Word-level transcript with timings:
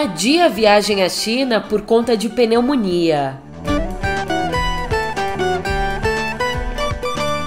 Lula 0.00 0.04
adia 0.04 0.46
a 0.46 0.48
viagem 0.48 1.02
à 1.02 1.08
China 1.08 1.60
por 1.60 1.82
conta 1.82 2.16
de 2.16 2.28
pneumonia. 2.30 3.38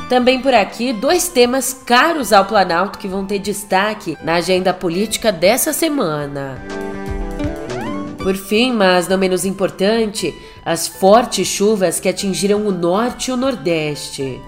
Também 0.08 0.40
por 0.40 0.54
aqui, 0.54 0.94
dois 0.94 1.28
temas 1.28 1.74
caros 1.74 2.32
ao 2.32 2.46
Planalto 2.46 3.00
que 3.00 3.08
vão 3.08 3.26
ter 3.26 3.40
destaque 3.40 4.16
na 4.24 4.36
agenda 4.36 4.72
política 4.74 5.32
dessa 5.32 5.74
semana. 5.74 6.62
Por 8.18 8.36
fim, 8.36 8.72
mas 8.72 9.08
não 9.08 9.18
menos 9.18 9.46
importante, 9.46 10.34
as 10.64 10.88
fortes 10.88 11.48
chuvas 11.48 12.00
que 12.00 12.08
atingiram 12.08 12.68
o 12.68 12.72
norte 12.72 13.30
e 13.30 13.34
o 13.34 13.38
nordeste. 13.38 14.40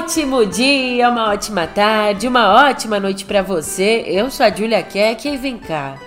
Ótimo 0.00 0.46
dia, 0.46 1.10
uma 1.10 1.30
ótima 1.30 1.66
tarde, 1.66 2.26
uma 2.26 2.68
ótima 2.68 2.98
noite 2.98 3.26
para 3.26 3.42
você. 3.42 4.02
Eu 4.06 4.30
sou 4.30 4.46
a 4.46 4.50
Julia 4.50 4.82
Keck 4.82 5.28
e 5.28 5.36
vem 5.36 5.58
cá. 5.58 5.98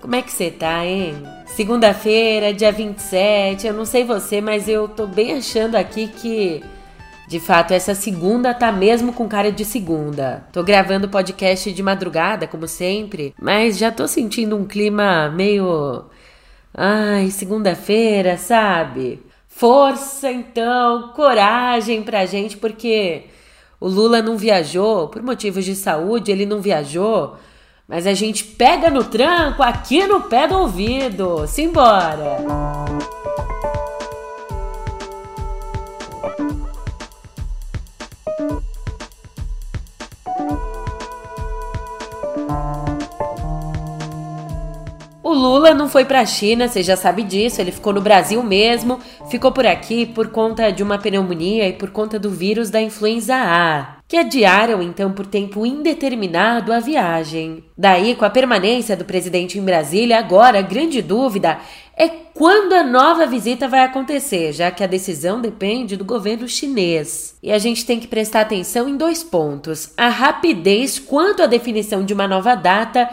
Como 0.00 0.16
é 0.16 0.22
que 0.22 0.32
você 0.32 0.50
tá, 0.50 0.82
hein? 0.86 1.22
Segunda-feira, 1.44 2.54
dia 2.54 2.72
27, 2.72 3.66
eu 3.66 3.74
não 3.74 3.84
sei 3.84 4.04
você, 4.04 4.40
mas 4.40 4.66
eu 4.68 4.88
tô 4.88 5.06
bem 5.06 5.36
achando 5.36 5.74
aqui 5.74 6.08
que 6.08 6.64
de 7.28 7.38
fato, 7.38 7.72
essa 7.72 7.94
segunda 7.94 8.54
tá 8.54 8.72
mesmo 8.72 9.12
com 9.12 9.28
cara 9.28 9.52
de 9.52 9.66
segunda. 9.66 10.46
Tô 10.50 10.62
gravando 10.62 11.08
podcast 11.08 11.70
de 11.70 11.82
madrugada, 11.82 12.46
como 12.46 12.66
sempre, 12.66 13.34
mas 13.38 13.76
já 13.76 13.92
tô 13.92 14.08
sentindo 14.08 14.56
um 14.56 14.64
clima 14.64 15.28
meio. 15.28 16.06
Ai, 16.72 17.30
segunda-feira, 17.30 18.38
sabe? 18.38 19.20
Força 19.58 20.30
então, 20.30 21.14
coragem 21.14 22.02
pra 22.02 22.26
gente, 22.26 22.58
porque 22.58 23.22
o 23.80 23.88
Lula 23.88 24.20
não 24.20 24.36
viajou, 24.36 25.08
por 25.08 25.22
motivos 25.22 25.64
de 25.64 25.74
saúde, 25.74 26.30
ele 26.30 26.44
não 26.44 26.60
viajou, 26.60 27.36
mas 27.88 28.06
a 28.06 28.12
gente 28.12 28.44
pega 28.44 28.90
no 28.90 29.02
tranco 29.02 29.62
aqui 29.62 30.06
no 30.06 30.24
pé 30.24 30.46
do 30.46 30.58
ouvido. 30.58 31.46
Simbora! 31.46 32.36
O 33.00 33.15
Lula 45.36 45.74
não 45.74 45.88
foi 45.88 46.04
para 46.04 46.20
a 46.20 46.26
China, 46.26 46.66
você 46.66 46.82
já 46.82 46.96
sabe 46.96 47.22
disso, 47.22 47.60
ele 47.60 47.70
ficou 47.70 47.92
no 47.92 48.00
Brasil 48.00 48.42
mesmo, 48.42 48.98
ficou 49.30 49.52
por 49.52 49.66
aqui 49.66 50.06
por 50.06 50.28
conta 50.28 50.70
de 50.72 50.82
uma 50.82 50.98
pneumonia 50.98 51.68
e 51.68 51.72
por 51.72 51.90
conta 51.90 52.18
do 52.18 52.30
vírus 52.30 52.70
da 52.70 52.80
influenza 52.80 53.36
A, 53.36 53.98
que 54.08 54.16
adiaram 54.16 54.82
então 54.82 55.12
por 55.12 55.26
tempo 55.26 55.64
indeterminado 55.64 56.72
a 56.72 56.80
viagem. 56.80 57.62
Daí, 57.76 58.14
com 58.14 58.24
a 58.24 58.30
permanência 58.30 58.96
do 58.96 59.04
presidente 59.04 59.58
em 59.58 59.62
Brasília, 59.62 60.18
agora 60.18 60.58
a 60.58 60.62
grande 60.62 61.02
dúvida 61.02 61.58
é 61.96 62.08
quando 62.08 62.74
a 62.74 62.82
nova 62.82 63.26
visita 63.26 63.66
vai 63.66 63.80
acontecer, 63.80 64.52
já 64.52 64.70
que 64.70 64.84
a 64.84 64.86
decisão 64.86 65.40
depende 65.40 65.96
do 65.96 66.04
governo 66.04 66.46
chinês. 66.46 67.36
E 67.42 67.50
a 67.50 67.58
gente 67.58 67.86
tem 67.86 67.98
que 67.98 68.06
prestar 68.06 68.42
atenção 68.42 68.86
em 68.86 68.96
dois 68.96 69.24
pontos: 69.24 69.92
a 69.96 70.08
rapidez 70.08 70.98
quanto 70.98 71.42
à 71.42 71.46
definição 71.46 72.04
de 72.04 72.12
uma 72.12 72.28
nova 72.28 72.54
data 72.54 73.08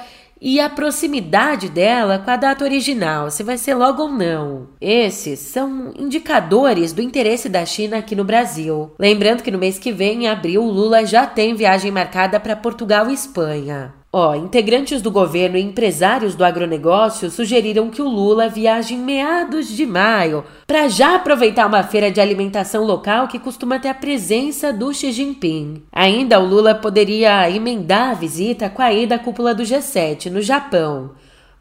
e 0.46 0.60
a 0.60 0.70
proximidade 0.70 1.70
dela 1.70 2.20
com 2.20 2.30
a 2.30 2.36
data 2.36 2.66
original, 2.66 3.32
se 3.32 3.44
vai 3.44 3.58
ser 3.58 3.76
logo 3.76 4.02
ou 4.02 4.10
não. 4.10 4.68
Esses 4.82 5.40
são 5.40 5.94
indicadores 5.98 6.92
do 6.92 7.02
interesse 7.02 7.48
da 7.48 7.66
China 7.66 8.00
aqui 8.00 8.14
no 8.14 8.26
Brasil. 8.26 8.92
Lembrando 9.00 9.42
que 9.42 9.52
no 9.52 9.58
mês 9.58 9.80
que 9.80 9.94
vem, 9.94 10.26
em 10.26 10.28
abril, 10.28 10.62
Lula 10.64 11.06
já 11.06 11.26
tem 11.26 11.56
viagem 11.56 11.92
marcada 11.92 12.42
para 12.42 12.58
Portugal 12.58 13.10
e 13.10 13.14
Espanha. 13.14 14.03
Ó, 14.16 14.36
integrantes 14.36 15.02
do 15.02 15.10
governo 15.10 15.58
e 15.58 15.62
empresários 15.64 16.36
do 16.36 16.46
agronegócio 16.46 17.32
sugeriram 17.32 17.90
que 17.90 18.00
o 18.00 18.08
Lula 18.08 18.48
viaje 18.48 18.94
em 18.94 19.00
meados 19.00 19.68
de 19.68 19.88
maio 19.88 20.44
para 20.68 20.88
já 20.88 21.16
aproveitar 21.16 21.66
uma 21.66 21.82
feira 21.82 22.12
de 22.12 22.22
alimentação 22.22 22.84
local 22.84 23.28
que 23.28 23.40
costuma 23.40 23.80
ter 23.80 23.88
a 23.88 23.94
presença 23.96 24.72
do 24.72 24.94
Xi 24.94 25.12
Jinping. 25.12 25.82
Ainda 25.92 26.40
o 26.40 26.46
Lula 26.46 26.76
poderia 26.76 27.50
emendar 27.50 28.12
a 28.12 28.14
visita 28.14 28.70
com 28.70 28.84
a 28.84 28.94
ida 28.94 29.16
à 29.16 29.20
cúpula 29.20 29.52
do 29.56 29.64
G7 29.64 30.30
no 30.30 30.44
Japão. 30.44 31.10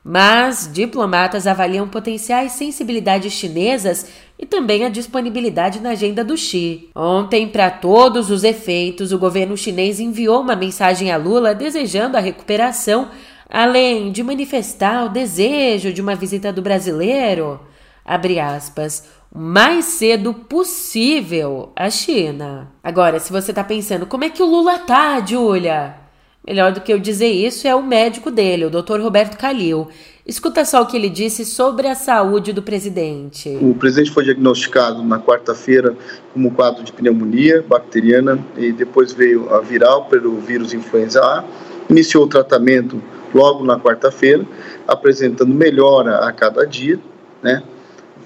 Mas 0.04 0.68
diplomatas 0.72 1.46
avaliam 1.46 1.88
potenciais 1.88 2.52
sensibilidades 2.52 3.32
chinesas 3.32 4.06
e 4.36 4.44
também 4.44 4.84
a 4.84 4.88
disponibilidade 4.88 5.80
na 5.80 5.90
agenda 5.90 6.24
do 6.24 6.36
Xi. 6.36 6.90
Ontem, 6.96 7.46
para 7.46 7.70
todos 7.70 8.28
os 8.28 8.42
efeitos, 8.42 9.12
o 9.12 9.18
governo 9.18 9.56
chinês 9.56 10.00
enviou 10.00 10.40
uma 10.40 10.56
mensagem 10.56 11.12
a 11.12 11.16
Lula 11.16 11.54
desejando 11.54 12.16
a 12.16 12.20
recuperação, 12.20 13.10
além 13.48 14.10
de 14.10 14.24
manifestar 14.24 15.04
o 15.04 15.08
desejo 15.08 15.92
de 15.92 16.02
uma 16.02 16.16
visita 16.16 16.52
do 16.52 16.60
brasileiro, 16.60 17.60
abre 18.04 18.40
aspas, 18.40 19.08
o 19.32 19.38
mais 19.38 19.84
cedo 19.84 20.34
possível 20.34 21.70
à 21.76 21.88
China. 21.88 22.72
Agora, 22.82 23.20
se 23.20 23.30
você 23.30 23.52
está 23.52 23.62
pensando, 23.62 24.06
como 24.06 24.24
é 24.24 24.30
que 24.30 24.42
o 24.42 24.46
Lula 24.46 24.80
tá, 24.80 25.24
Julia? 25.24 26.01
Melhor 26.46 26.72
do 26.72 26.80
que 26.80 26.92
eu 26.92 26.98
dizer 26.98 27.28
isso 27.28 27.68
é 27.68 27.74
o 27.74 27.82
médico 27.82 28.28
dele, 28.28 28.64
o 28.64 28.70
Dr. 28.70 29.00
Roberto 29.00 29.38
Calil. 29.38 29.88
Escuta 30.26 30.64
só 30.64 30.82
o 30.82 30.86
que 30.86 30.96
ele 30.96 31.08
disse 31.08 31.44
sobre 31.44 31.86
a 31.86 31.94
saúde 31.94 32.52
do 32.52 32.62
presidente. 32.62 33.58
O 33.60 33.74
presidente 33.74 34.10
foi 34.10 34.24
diagnosticado 34.24 35.02
na 35.04 35.20
quarta-feira 35.20 35.96
como 36.32 36.50
quadro 36.50 36.82
de 36.82 36.92
pneumonia 36.92 37.64
bacteriana 37.68 38.38
e 38.56 38.72
depois 38.72 39.12
veio 39.12 39.52
a 39.54 39.60
viral 39.60 40.06
pelo 40.06 40.40
vírus 40.40 40.74
influenza 40.74 41.20
A. 41.20 41.44
Iniciou 41.88 42.24
o 42.24 42.28
tratamento 42.28 43.00
logo 43.32 43.64
na 43.64 43.78
quarta-feira, 43.78 44.44
apresentando 44.86 45.54
melhora 45.54 46.26
a 46.26 46.32
cada 46.32 46.66
dia, 46.66 46.98
né? 47.42 47.62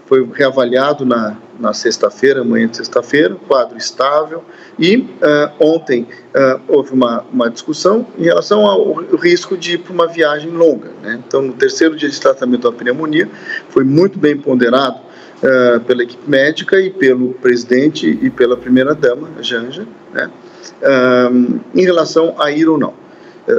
Foi 0.06 0.26
reavaliado 0.32 1.04
na, 1.04 1.36
na 1.58 1.72
sexta-feira, 1.72 2.40
amanhã 2.40 2.68
de 2.68 2.76
sexta-feira, 2.76 3.36
quadro 3.46 3.76
estável, 3.76 4.44
e 4.78 4.96
uh, 4.98 5.06
ontem 5.58 6.02
uh, 6.02 6.60
houve 6.68 6.92
uma, 6.92 7.24
uma 7.32 7.50
discussão 7.50 8.06
em 8.16 8.22
relação 8.22 8.64
ao 8.66 8.94
risco 9.16 9.56
de 9.56 9.74
ir 9.74 9.78
para 9.78 9.92
uma 9.92 10.06
viagem 10.06 10.50
longa. 10.50 10.90
Né? 11.02 11.20
Então, 11.26 11.42
no 11.42 11.52
terceiro 11.52 11.96
dia 11.96 12.08
de 12.08 12.20
tratamento 12.20 12.70
da 12.70 12.76
pneumonia, 12.76 13.28
foi 13.68 13.82
muito 13.82 14.18
bem 14.18 14.36
ponderado 14.36 14.98
uh, 14.98 15.80
pela 15.80 16.04
equipe 16.04 16.28
médica 16.30 16.80
e 16.80 16.88
pelo 16.88 17.34
presidente 17.34 18.06
e 18.22 18.30
pela 18.30 18.56
primeira-dama, 18.56 19.28
Janja, 19.40 19.86
né? 20.14 20.30
em 21.74 21.82
relação 21.84 22.34
a 22.38 22.50
ir 22.50 22.68
ou 22.68 22.76
não. 22.76 22.92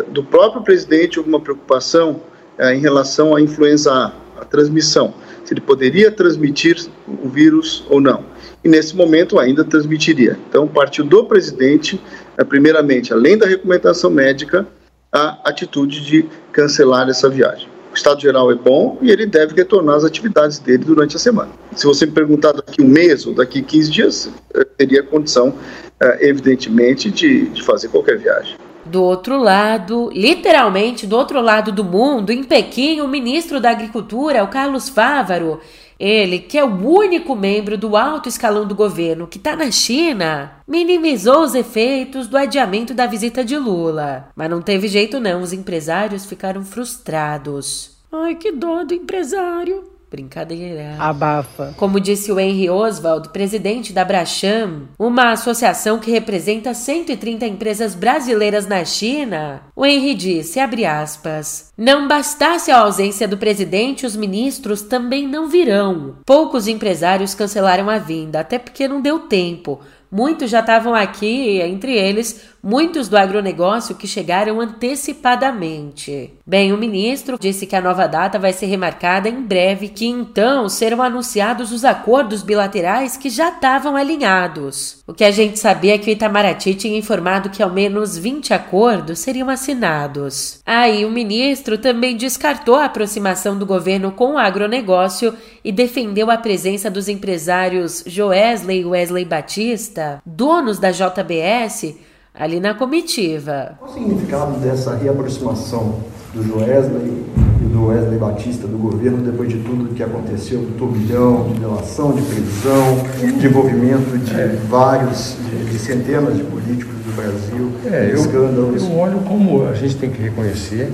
do 0.09 0.21
próprio 0.21 0.61
presidente, 0.61 1.17
houve 1.17 1.29
uma 1.29 1.39
preocupação 1.39 2.21
em 2.59 2.79
relação 2.79 3.33
à 3.33 3.41
influenza 3.41 3.91
A, 3.91 4.11
a 4.41 4.45
transmissão 4.45 5.13
se 5.47 5.53
ele 5.53 5.61
poderia 5.61 6.11
transmitir 6.11 6.75
o 7.07 7.29
vírus 7.29 7.85
ou 7.89 8.01
não. 8.01 8.25
E 8.61 8.67
nesse 8.67 8.93
momento 8.93 9.39
ainda 9.39 9.63
transmitiria. 9.63 10.37
Então, 10.49 10.67
partiu 10.67 11.05
do 11.05 11.23
presidente, 11.23 12.01
eh, 12.37 12.43
primeiramente, 12.43 13.13
além 13.13 13.37
da 13.37 13.45
recomendação 13.45 14.09
médica, 14.09 14.67
a 15.09 15.39
atitude 15.45 16.05
de 16.05 16.25
cancelar 16.51 17.07
essa 17.07 17.29
viagem. 17.29 17.69
O 17.93 17.95
estado 17.95 18.19
geral 18.19 18.51
é 18.51 18.55
bom 18.55 18.97
e 19.01 19.09
ele 19.09 19.25
deve 19.25 19.55
retornar 19.55 19.95
às 19.95 20.03
atividades 20.03 20.59
dele 20.59 20.83
durante 20.83 21.15
a 21.15 21.19
semana. 21.19 21.51
Se 21.73 21.85
você 21.85 22.05
me 22.05 22.11
perguntar 22.11 22.51
daqui 22.51 22.81
um 22.81 22.87
mês 22.87 23.25
ou 23.25 23.33
daqui 23.33 23.61
15 23.61 23.89
dias, 23.89 24.29
eh, 24.53 24.65
teria 24.77 25.01
condição, 25.01 25.55
eh, 26.01 26.27
evidentemente, 26.27 27.09
de, 27.09 27.47
de 27.47 27.63
fazer 27.63 27.87
qualquer 27.87 28.17
viagem. 28.17 28.57
Do 28.89 29.03
outro 29.03 29.37
lado, 29.37 30.09
literalmente 30.13 31.05
do 31.05 31.17
outro 31.17 31.41
lado 31.41 31.71
do 31.71 31.83
mundo, 31.83 32.31
em 32.31 32.43
Pequim, 32.43 33.01
o 33.01 33.07
ministro 33.07 33.59
da 33.59 33.69
Agricultura, 33.71 34.43
o 34.43 34.47
Carlos 34.47 34.87
Fávaro, 34.87 35.59
ele, 35.99 36.39
que 36.39 36.57
é 36.57 36.63
o 36.63 36.87
único 36.87 37.35
membro 37.35 37.77
do 37.77 37.97
alto 37.97 38.29
escalão 38.29 38.67
do 38.67 38.75
governo 38.75 39.27
que 39.27 39.37
está 39.37 39.55
na 39.55 39.71
China, 39.71 40.51
minimizou 40.67 41.41
os 41.41 41.55
efeitos 41.55 42.27
do 42.27 42.37
adiamento 42.37 42.93
da 42.93 43.07
visita 43.07 43.43
de 43.43 43.57
Lula. 43.57 44.29
Mas 44.35 44.49
não 44.49 44.61
teve 44.61 44.87
jeito 44.87 45.19
não, 45.19 45.41
os 45.41 45.53
empresários 45.53 46.25
ficaram 46.25 46.63
frustrados. 46.63 47.97
Ai, 48.11 48.35
que 48.35 48.51
dó 48.51 48.83
do 48.83 48.93
empresário. 48.93 49.96
Brincadeira. 50.09 50.95
Abafa. 50.97 51.73
Como 51.75 51.99
disse 51.99 52.31
o 52.31 52.39
Henry 52.39 52.69
Oswald, 52.69 53.29
presidente 53.29 53.91
da 53.91 54.05
Bracham, 54.05 54.87
uma 54.97 55.31
associação 55.31 55.99
que 55.99 56.09
representa 56.09 56.73
130 56.73 57.45
empresas 57.45 57.93
brasileiras 57.93 58.65
na 58.65 58.85
China, 58.85 59.63
o 59.75 59.85
Henry 59.85 60.13
disse, 60.13 60.59
abre 60.59 60.85
aspas, 60.85 61.73
não 61.77 62.07
bastasse 62.07 62.71
a 62.71 62.79
ausência 62.79 63.27
do 63.27 63.37
presidente, 63.37 64.05
os 64.05 64.15
ministros 64.15 64.81
também 64.81 65.27
não 65.27 65.49
virão. 65.49 66.15
Poucos 66.25 66.67
empresários 66.67 67.35
cancelaram 67.35 67.89
a 67.89 67.97
vinda, 67.97 68.39
até 68.39 68.57
porque 68.57 68.87
não 68.87 69.01
deu 69.01 69.19
tempo. 69.19 69.81
Muitos 70.09 70.49
já 70.49 70.61
estavam 70.61 70.95
aqui, 70.95 71.59
entre 71.61 71.91
eles 71.93 72.41
muitos 72.61 73.07
do 73.07 73.17
agronegócio 73.17 73.95
que 73.95 74.07
chegaram 74.07 74.59
antecipadamente. 74.59 76.33
Bem, 76.45 76.73
o 76.73 76.77
ministro 76.77 77.37
disse 77.39 77.65
que 77.65 77.75
a 77.75 77.81
nova 77.81 78.07
data 78.07 78.39
vai 78.39 78.53
ser 78.53 78.67
remarcada 78.67 79.29
em 79.29 79.41
breve, 79.41 79.89
que 79.89 80.05
então 80.05 80.67
serão 80.69 81.01
anunciados 81.01 81.71
os 81.71 81.85
acordos 81.85 82.41
bilaterais 82.41 83.17
que 83.17 83.29
já 83.29 83.49
estavam 83.49 83.95
alinhados. 83.95 85.03
O 85.07 85.13
que 85.13 85.23
a 85.23 85.31
gente 85.31 85.59
sabia 85.59 85.95
é 85.95 85.97
que 85.97 86.09
o 86.09 86.13
Itamaraty 86.13 86.75
tinha 86.75 86.97
informado 86.97 87.49
que 87.49 87.63
ao 87.63 87.69
menos 87.69 88.17
20 88.17 88.53
acordos 88.53 89.19
seriam 89.19 89.49
assinados. 89.49 90.59
Aí 90.65 91.05
o 91.05 91.11
ministro 91.11 91.77
também 91.77 92.15
descartou 92.15 92.75
a 92.75 92.85
aproximação 92.85 93.57
do 93.57 93.65
governo 93.65 94.11
com 94.11 94.33
o 94.33 94.37
agronegócio 94.37 95.33
e 95.63 95.71
defendeu 95.71 96.31
a 96.31 96.37
presença 96.37 96.89
dos 96.89 97.07
empresários 97.07 98.03
Joesley 98.05 98.81
e 98.81 98.85
Wesley 98.85 99.25
Batista, 99.25 100.21
donos 100.25 100.79
da 100.79 100.91
JBS, 100.91 101.95
ali 102.39 102.59
na 102.59 102.73
comitiva. 102.73 103.73
Qual 103.79 103.89
o 103.89 103.93
significado 103.93 104.59
dessa 104.59 104.95
reaproximação 104.95 105.95
do 106.33 106.43
Joesley 106.43 107.25
e 107.61 107.65
do 107.65 107.87
Wesley 107.87 108.19
Batista 108.19 108.67
do 108.67 108.77
governo 108.77 109.23
depois 109.23 109.49
de 109.49 109.57
tudo 109.59 109.93
que 109.95 110.03
aconteceu, 110.03 110.59
do 110.59 110.77
turbilhão, 110.77 111.47
de 111.51 111.59
delação, 111.59 112.13
de 112.13 112.21
prisão, 112.21 113.39
de 113.39 113.47
envolvimento 113.47 114.17
de 114.17 114.33
é. 114.35 114.59
vários, 114.69 115.35
de, 115.49 115.71
de, 115.71 115.79
centenas 115.79 116.37
de 116.37 116.43
políticos 116.43 116.93
do 116.93 117.15
Brasil, 117.15 117.71
é, 117.91 118.11
escândalos? 118.13 118.83
Eu, 118.83 118.89
eu 118.89 118.97
olho 118.97 119.19
como 119.21 119.67
a 119.67 119.73
gente 119.73 119.95
tem 119.95 120.11
que 120.11 120.21
reconhecer, 120.21 120.91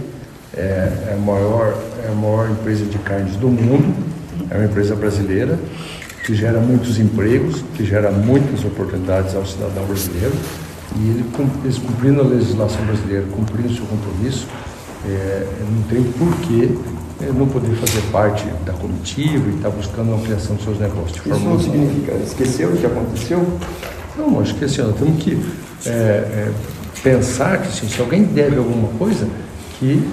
é, 0.56 0.60
é, 0.62 1.14
a 1.14 1.18
maior, 1.18 1.76
é 2.06 2.12
a 2.12 2.16
maior 2.16 2.50
empresa 2.50 2.86
de 2.86 2.98
carnes 3.00 3.36
do 3.36 3.50
mundo, 3.50 3.94
é 4.50 4.56
uma 4.56 4.66
empresa 4.66 4.96
brasileira, 4.96 5.60
que 6.26 6.34
gera 6.34 6.60
muitos 6.60 7.00
empregos, 7.00 7.62
que 7.76 7.84
gera 7.84 8.10
muitas 8.10 8.64
oportunidades 8.64 9.36
ao 9.36 9.46
cidadão 9.46 9.84
brasileiro. 9.86 10.34
E 10.96 11.10
ele, 11.10 11.26
eles 11.64 11.78
cumprindo 11.78 12.22
a 12.22 12.24
legislação 12.24 12.86
brasileira, 12.86 13.26
cumprindo 13.32 13.70
o 13.70 13.76
seu 13.76 13.86
compromisso, 13.86 14.48
é, 15.06 15.48
não 15.70 15.84
tem 15.84 16.04
porquê 16.04 16.70
é, 17.22 17.32
não 17.32 17.48
poder 17.48 17.76
fazer 17.76 18.02
parte 18.12 18.46
da 18.66 18.74
comitiva 18.74 19.50
e 19.50 19.56
estar 19.56 19.70
tá 19.70 19.76
buscando 19.76 20.12
a 20.12 20.16
ampliação 20.16 20.56
dos 20.56 20.66
seus 20.66 20.80
negócios. 20.80 21.18
Isso 21.26 21.40
não 21.40 21.60
significa 21.60 22.14
esquecer 22.16 22.68
o 22.68 22.76
que 22.76 22.86
aconteceu? 22.86 23.60
Não, 24.18 24.44
que 24.44 24.66
assim, 24.66 24.82
nós 24.82 24.96
temos 24.96 25.24
que 25.24 25.42
é, 25.86 25.90
é, 25.90 26.52
pensar 27.02 27.62
que 27.62 27.68
assim, 27.68 27.88
se 27.88 28.00
alguém 28.02 28.24
deve 28.24 28.58
alguma 28.58 28.88
coisa, 28.98 29.28
que 29.80 30.08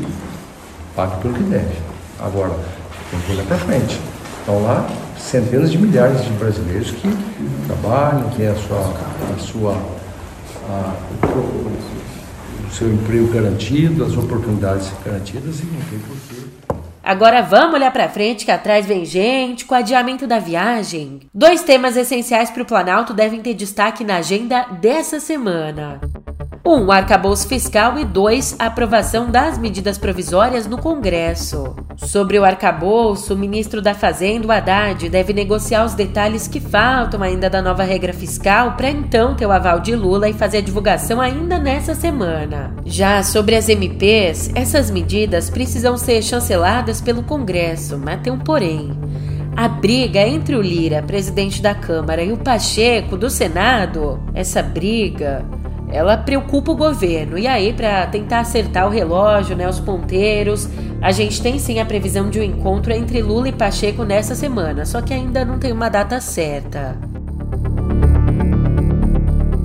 pague 0.94 1.20
pelo 1.20 1.34
que 1.34 1.42
deve. 1.44 1.74
Agora, 2.18 2.54
tem 3.10 3.20
que 3.20 3.32
olhar 3.32 3.44
para 3.44 3.58
frente. 3.58 4.00
Estão 4.40 4.62
lá 4.62 4.88
centenas 5.18 5.70
de 5.70 5.78
milhares 5.78 6.24
de 6.24 6.30
brasileiros 6.30 6.90
que 6.92 7.08
trabalham, 7.66 8.30
têm 8.30 8.48
a 8.48 8.54
sua, 8.54 8.78
a 8.78 9.38
sua 9.38 9.76
a, 10.70 10.94
o 12.66 12.72
seu 12.72 12.92
emprego 12.92 13.28
garantido, 13.32 14.04
as 14.04 14.16
oportunidades 14.16 14.90
garantidas 15.04 15.60
e 15.60 15.64
não 15.66 15.80
tem 15.82 15.98
porquê. 15.98 16.50
Agora 17.02 17.40
vamos 17.42 17.74
olhar 17.74 17.90
para 17.90 18.08
frente 18.08 18.44
que 18.44 18.52
atrás 18.52 18.86
vem 18.86 19.04
gente 19.04 19.64
com 19.64 19.74
adiamento 19.74 20.26
da 20.26 20.38
viagem. 20.38 21.20
Dois 21.34 21.62
temas 21.62 21.96
essenciais 21.96 22.50
para 22.50 22.62
o 22.62 22.66
Planalto 22.66 23.12
devem 23.12 23.40
ter 23.40 23.54
destaque 23.54 24.04
na 24.04 24.16
agenda 24.16 24.66
dessa 24.80 25.18
semana. 25.18 26.00
1. 26.64 26.70
Um, 26.70 26.92
arcabouço 26.92 27.48
fiscal 27.48 27.98
e 27.98 28.04
2. 28.04 28.56
Aprovação 28.58 29.30
das 29.30 29.56
medidas 29.56 29.96
provisórias 29.96 30.66
no 30.66 30.76
Congresso. 30.76 31.74
Sobre 31.96 32.38
o 32.38 32.44
arcabouço, 32.44 33.32
o 33.32 33.36
ministro 33.36 33.80
da 33.80 33.94
Fazenda, 33.94 34.54
Haddad, 34.54 35.08
deve 35.08 35.32
negociar 35.32 35.84
os 35.84 35.94
detalhes 35.94 36.46
que 36.46 36.60
faltam 36.60 37.22
ainda 37.22 37.48
da 37.48 37.62
nova 37.62 37.82
regra 37.82 38.12
fiscal 38.12 38.72
para 38.72 38.90
então 38.90 39.34
ter 39.34 39.46
o 39.46 39.52
aval 39.52 39.80
de 39.80 39.96
Lula 39.96 40.28
e 40.28 40.34
fazer 40.34 40.58
a 40.58 40.62
divulgação 40.62 41.20
ainda 41.20 41.58
nessa 41.58 41.94
semana. 41.94 42.74
Já 42.84 43.22
sobre 43.22 43.56
as 43.56 43.68
MPs, 43.68 44.50
essas 44.54 44.90
medidas 44.90 45.48
precisam 45.48 45.96
ser 45.96 46.22
chanceladas 46.22 47.00
pelo 47.00 47.22
Congresso, 47.22 47.98
mas 47.98 48.20
tem 48.20 48.32
um 48.32 48.38
porém. 48.38 48.90
A 49.56 49.66
briga 49.66 50.20
entre 50.20 50.54
o 50.54 50.62
Lira, 50.62 51.02
presidente 51.02 51.60
da 51.60 51.74
Câmara, 51.74 52.22
e 52.22 52.32
o 52.32 52.36
Pacheco, 52.36 53.16
do 53.16 53.28
Senado, 53.28 54.22
essa 54.34 54.62
briga 54.62 55.44
ela 55.92 56.16
preocupa 56.16 56.72
o 56.72 56.76
governo. 56.76 57.38
E 57.38 57.46
aí, 57.46 57.72
para 57.72 58.06
tentar 58.06 58.40
acertar 58.40 58.86
o 58.86 58.90
relógio, 58.90 59.56
né, 59.56 59.68
os 59.68 59.80
ponteiros, 59.80 60.68
a 61.00 61.10
gente 61.12 61.42
tem 61.42 61.58
sim 61.58 61.80
a 61.80 61.84
previsão 61.84 62.30
de 62.30 62.38
um 62.38 62.42
encontro 62.42 62.92
entre 62.92 63.22
Lula 63.22 63.48
e 63.48 63.52
Pacheco 63.52 64.04
nessa 64.04 64.34
semana, 64.34 64.84
só 64.84 65.00
que 65.02 65.12
ainda 65.12 65.44
não 65.44 65.58
tem 65.58 65.72
uma 65.72 65.88
data 65.88 66.20
certa. 66.20 66.96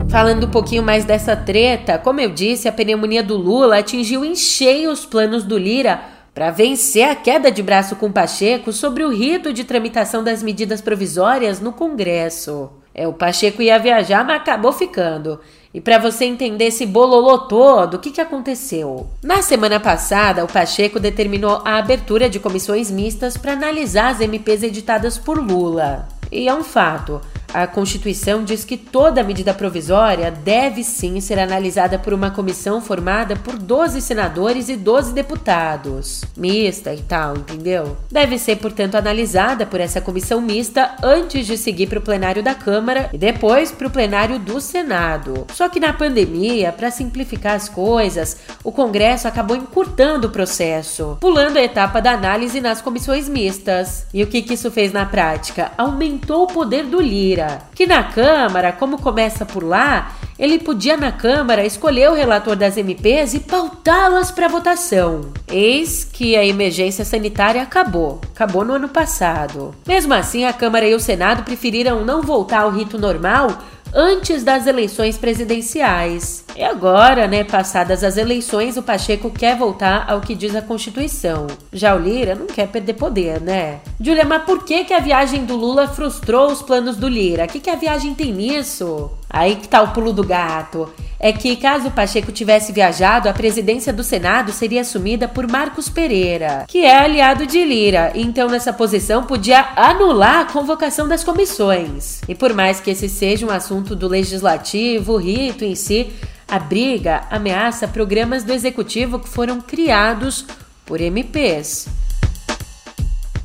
Falando 0.09 0.45
um 0.45 0.49
pouquinho 0.49 0.81
mais 0.81 1.03
dessa 1.03 1.35
treta, 1.35 1.97
como 1.97 2.21
eu 2.21 2.29
disse, 2.29 2.67
a 2.67 2.71
pneumonia 2.71 3.21
do 3.21 3.35
Lula 3.35 3.79
atingiu 3.79 4.23
em 4.23 4.35
cheio 4.35 4.89
os 4.91 5.05
planos 5.05 5.43
do 5.43 5.57
Lira 5.57 5.99
para 6.33 6.51
vencer 6.51 7.09
a 7.09 7.15
queda 7.15 7.51
de 7.51 7.61
braço 7.61 7.95
com 7.95 8.11
Pacheco 8.11 8.71
sobre 8.71 9.03
o 9.03 9.09
rito 9.09 9.51
de 9.51 9.63
tramitação 9.63 10.23
das 10.23 10.41
medidas 10.41 10.81
provisórias 10.81 11.59
no 11.59 11.73
Congresso. 11.73 12.69
É, 12.93 13.05
o 13.05 13.13
Pacheco 13.13 13.61
ia 13.61 13.77
viajar, 13.77 14.23
mas 14.25 14.37
acabou 14.37 14.71
ficando. 14.71 15.39
E 15.75 15.81
para 15.81 15.99
você 15.99 16.23
entender 16.23 16.67
esse 16.67 16.85
bololô 16.85 17.37
todo, 17.37 17.95
o 17.95 17.99
que, 17.99 18.09
que 18.09 18.21
aconteceu? 18.21 19.07
Na 19.21 19.41
semana 19.41 19.77
passada, 19.77 20.41
o 20.41 20.47
Pacheco 20.47 21.01
determinou 21.01 21.61
a 21.65 21.75
abertura 21.75 22.29
de 22.29 22.39
comissões 22.39 22.89
mistas 22.89 23.35
para 23.35 23.51
analisar 23.51 24.11
as 24.11 24.21
MPs 24.21 24.63
editadas 24.63 25.17
por 25.17 25.37
Lula. 25.37 26.07
E 26.31 26.47
é 26.47 26.53
um 26.53 26.63
fato. 26.63 27.21
A 27.55 27.65
Constituição 27.65 28.43
diz 28.43 28.65
que 28.65 28.75
toda 28.75 29.23
medida 29.23 29.53
provisória 29.53 30.29
deve 30.29 30.83
sim 30.83 31.21
ser 31.21 31.39
analisada 31.39 31.97
por 31.97 32.13
uma 32.13 32.29
comissão 32.29 32.81
formada 32.81 33.37
por 33.37 33.57
12 33.57 34.01
senadores 34.01 34.67
e 34.67 34.75
12 34.75 35.13
deputados. 35.13 36.25
Mista 36.35 36.93
e 36.93 37.01
tal, 37.01 37.37
entendeu? 37.37 37.95
Deve 38.11 38.37
ser, 38.37 38.57
portanto, 38.57 38.95
analisada 38.95 39.65
por 39.65 39.79
essa 39.79 40.01
comissão 40.01 40.41
mista 40.41 40.97
antes 41.01 41.47
de 41.47 41.57
seguir 41.57 41.87
para 41.87 41.99
o 41.99 42.01
plenário 42.01 42.43
da 42.43 42.53
Câmara 42.53 43.09
e 43.13 43.17
depois 43.17 43.71
para 43.71 43.87
o 43.87 43.91
plenário 43.91 44.37
do 44.37 44.59
Senado. 44.59 45.47
Só 45.53 45.69
que 45.69 45.79
na 45.79 45.93
pandemia, 45.93 46.73
para 46.73 46.91
simplificar 46.91 47.55
as 47.55 47.69
coisas, 47.69 48.35
o 48.65 48.71
Congresso 48.71 49.29
acabou 49.29 49.55
encurtando 49.55 50.27
o 50.27 50.31
processo, 50.31 51.17
pulando 51.21 51.55
a 51.55 51.63
etapa 51.63 52.01
da 52.01 52.11
análise 52.11 52.59
nas 52.59 52.81
comissões 52.81 53.29
mistas. 53.29 54.05
E 54.13 54.21
o 54.21 54.27
que, 54.27 54.41
que 54.41 54.55
isso 54.55 54.69
fez 54.69 54.91
na 54.91 55.05
prática? 55.05 55.71
Aumentou 56.15 56.43
o 56.43 56.47
poder 56.47 56.85
do 56.85 57.01
Lira 57.01 57.63
que 57.75 57.85
na 57.85 58.01
Câmara, 58.01 58.71
como 58.71 58.97
começa 58.97 59.45
por 59.45 59.61
lá, 59.61 60.13
ele 60.39 60.59
podia 60.59 60.95
na 60.95 61.11
Câmara 61.11 61.65
escolher 61.65 62.09
o 62.09 62.13
relator 62.13 62.55
das 62.55 62.77
MPs 62.77 63.33
e 63.33 63.41
pautá-las 63.41 64.31
para 64.31 64.47
votação. 64.47 65.33
Eis 65.51 66.05
que 66.05 66.37
a 66.37 66.45
emergência 66.45 67.03
sanitária 67.03 67.61
acabou, 67.61 68.21
acabou 68.33 68.63
no 68.63 68.73
ano 68.73 68.87
passado. 68.87 69.75
Mesmo 69.85 70.13
assim, 70.13 70.45
a 70.45 70.53
Câmara 70.53 70.87
e 70.87 70.95
o 70.95 70.99
Senado 71.01 71.43
preferiram 71.43 72.05
não 72.05 72.21
voltar 72.21 72.61
ao 72.61 72.71
rito 72.71 72.97
normal 72.97 73.49
antes 73.95 74.43
das 74.43 74.67
eleições 74.67 75.17
presidenciais. 75.17 76.43
E 76.55 76.63
agora, 76.63 77.27
né, 77.27 77.45
passadas 77.45 78.03
as 78.03 78.17
eleições, 78.17 78.75
o 78.75 78.83
Pacheco 78.83 79.31
quer 79.31 79.57
voltar 79.57 80.05
ao 80.07 80.19
que 80.19 80.35
diz 80.35 80.53
a 80.53 80.61
Constituição. 80.61 81.47
Já 81.71 81.95
o 81.95 81.99
Lira 81.99 82.35
não 82.35 82.47
quer 82.47 82.67
perder 82.67 82.93
poder, 82.93 83.39
né? 83.39 83.79
Julia, 83.99 84.25
mas 84.25 84.43
por 84.43 84.65
que, 84.65 84.83
que 84.83 84.93
a 84.93 84.99
viagem 84.99 85.45
do 85.45 85.55
Lula 85.55 85.87
frustrou 85.87 86.51
os 86.51 86.61
planos 86.61 86.97
do 86.97 87.07
Lira? 87.07 87.45
O 87.45 87.47
que, 87.47 87.59
que 87.59 87.69
a 87.69 87.75
viagem 87.75 88.13
tem 88.13 88.33
nisso? 88.33 89.09
Aí 89.29 89.55
que 89.55 89.67
tá 89.67 89.81
o 89.81 89.91
pulo 89.91 90.13
do 90.13 90.23
gato. 90.23 90.91
É 91.19 91.31
que 91.31 91.55
caso 91.55 91.91
Pacheco 91.91 92.31
tivesse 92.31 92.71
viajado, 92.71 93.27
a 93.27 93.33
presidência 93.33 93.91
do 93.91 94.03
Senado 94.03 94.51
seria 94.51 94.81
assumida 94.81 95.27
por 95.27 95.47
Marcos 95.47 95.89
Pereira, 95.89 96.65
que 96.67 96.85
é 96.85 96.99
aliado 96.99 97.45
de 97.45 97.63
Lira, 97.63 98.11
então 98.13 98.47
nessa 98.47 98.73
posição 98.73 99.23
podia 99.23 99.69
anular 99.75 100.41
a 100.41 100.45
convocação 100.45 101.07
das 101.07 101.23
comissões. 101.23 102.21
E 102.27 102.35
por 102.35 102.53
mais 102.53 102.79
que 102.79 102.91
esse 102.91 103.09
seja 103.09 103.45
um 103.45 103.51
assunto 103.51 103.95
do 103.95 104.07
legislativo, 104.07 105.13
o 105.13 105.17
rito 105.17 105.63
em 105.63 105.73
si, 105.73 106.11
a 106.47 106.59
briga 106.59 107.23
ameaça 107.31 107.87
programas 107.87 108.43
do 108.43 108.53
executivo 108.53 109.19
que 109.19 109.29
foram 109.29 109.59
criados 109.59 110.45
por 110.85 111.01
MPs. 111.01 111.87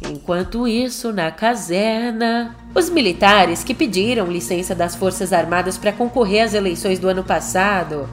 Enquanto 0.09 0.67
isso, 0.67 1.13
na 1.13 1.31
caserna, 1.31 2.57
os 2.75 2.89
militares 2.89 3.63
que 3.63 3.75
pediram 3.75 4.27
licença 4.27 4.75
das 4.75 4.95
Forças 4.95 5.33
Armadas 5.33 5.77
para 5.77 5.93
concorrer 5.93 6.45
às 6.45 6.55
eleições 6.55 6.99
do 6.99 7.09
ano 7.09 7.23
passado, 7.23 8.09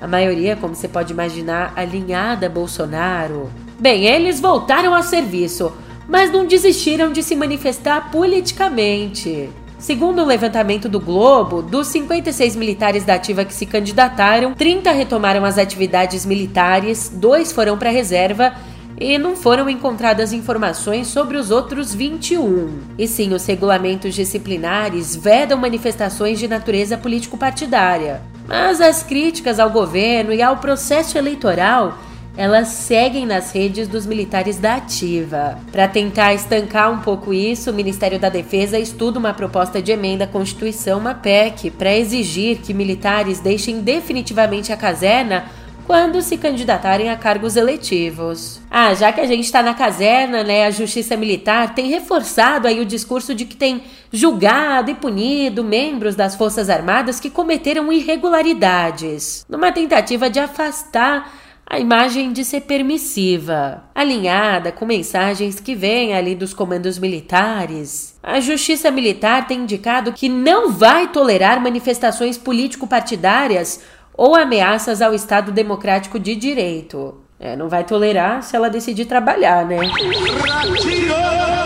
a 0.00 0.06
maioria, 0.06 0.56
como 0.56 0.74
você 0.74 0.88
pode 0.88 1.12
imaginar, 1.12 1.72
alinhada 1.76 2.46
a 2.46 2.50
Bolsonaro, 2.50 3.50
bem, 3.78 4.04
eles 4.06 4.40
voltaram 4.40 4.94
ao 4.94 5.02
serviço, 5.02 5.72
mas 6.08 6.30
não 6.30 6.46
desistiram 6.46 7.12
de 7.12 7.22
se 7.22 7.34
manifestar 7.34 8.10
politicamente. 8.10 9.50
Segundo 9.78 10.22
o 10.22 10.24
levantamento 10.24 10.88
do 10.88 11.00
Globo, 11.00 11.60
dos 11.60 11.88
56 11.88 12.54
militares 12.54 13.04
da 13.04 13.14
ativa 13.14 13.44
que 13.44 13.52
se 13.52 13.66
candidataram, 13.66 14.54
30 14.54 14.92
retomaram 14.92 15.44
as 15.44 15.58
atividades 15.58 16.24
militares, 16.24 17.10
dois 17.12 17.50
foram 17.50 17.76
para 17.76 17.88
a 17.88 17.92
reserva 17.92 18.52
e 19.02 19.18
não 19.18 19.34
foram 19.34 19.68
encontradas 19.68 20.32
informações 20.32 21.08
sobre 21.08 21.36
os 21.36 21.50
outros 21.50 21.92
21. 21.92 22.78
E 22.96 23.08
sim, 23.08 23.34
os 23.34 23.44
regulamentos 23.44 24.14
disciplinares 24.14 25.16
vedam 25.16 25.58
manifestações 25.58 26.38
de 26.38 26.46
natureza 26.46 26.96
político-partidária. 26.96 28.22
Mas 28.46 28.80
as 28.80 29.02
críticas 29.02 29.58
ao 29.58 29.70
governo 29.70 30.32
e 30.32 30.40
ao 30.40 30.58
processo 30.58 31.18
eleitoral 31.18 31.98
elas 32.34 32.68
seguem 32.68 33.26
nas 33.26 33.52
redes 33.52 33.86
dos 33.86 34.06
militares 34.06 34.56
da 34.56 34.76
Ativa. 34.76 35.58
Para 35.70 35.86
tentar 35.86 36.32
estancar 36.32 36.90
um 36.90 37.00
pouco 37.00 37.34
isso, 37.34 37.70
o 37.70 37.74
Ministério 37.74 38.18
da 38.18 38.30
Defesa 38.30 38.78
estuda 38.78 39.18
uma 39.18 39.34
proposta 39.34 39.82
de 39.82 39.92
emenda 39.92 40.24
à 40.24 40.26
Constituição, 40.26 40.98
uma 40.98 41.14
PEC, 41.14 41.70
para 41.70 41.94
exigir 41.94 42.58
que 42.58 42.72
militares 42.72 43.38
deixem 43.38 43.82
definitivamente 43.82 44.72
a 44.72 44.78
caserna 44.78 45.44
quando 45.86 46.22
se 46.22 46.36
candidatarem 46.36 47.10
a 47.10 47.16
cargos 47.16 47.56
eletivos. 47.56 48.60
Ah, 48.70 48.94
já 48.94 49.12
que 49.12 49.20
a 49.20 49.26
gente 49.26 49.44
está 49.44 49.62
na 49.62 49.74
caserna, 49.74 50.42
né, 50.42 50.66
a 50.66 50.70
Justiça 50.70 51.16
Militar 51.16 51.74
tem 51.74 51.88
reforçado 51.88 52.68
aí 52.68 52.80
o 52.80 52.86
discurso 52.86 53.34
de 53.34 53.44
que 53.44 53.56
tem 53.56 53.82
julgado 54.12 54.90
e 54.90 54.94
punido 54.94 55.64
membros 55.64 56.14
das 56.14 56.36
Forças 56.36 56.70
Armadas 56.70 57.18
que 57.18 57.30
cometeram 57.30 57.92
irregularidades, 57.92 59.44
numa 59.48 59.72
tentativa 59.72 60.30
de 60.30 60.38
afastar 60.38 61.40
a 61.64 61.78
imagem 61.78 62.32
de 62.32 62.44
ser 62.44 62.62
permissiva, 62.62 63.84
alinhada 63.94 64.70
com 64.70 64.84
mensagens 64.84 65.58
que 65.58 65.74
vêm 65.74 66.12
ali 66.12 66.34
dos 66.34 66.52
comandos 66.52 66.98
militares. 66.98 68.14
A 68.22 68.40
Justiça 68.40 68.90
Militar 68.90 69.46
tem 69.46 69.60
indicado 69.60 70.12
que 70.12 70.28
não 70.28 70.70
vai 70.70 71.08
tolerar 71.08 71.62
manifestações 71.62 72.36
político-partidárias 72.36 73.80
ou 74.14 74.34
ameaças 74.34 75.00
ao 75.00 75.14
Estado 75.14 75.52
Democrático 75.52 76.18
de 76.18 76.34
Direito. 76.34 77.22
É, 77.38 77.56
não 77.56 77.68
vai 77.68 77.82
tolerar 77.82 78.42
se 78.42 78.54
ela 78.54 78.70
decidir 78.70 79.06
trabalhar, 79.06 79.64
né? 79.66 79.78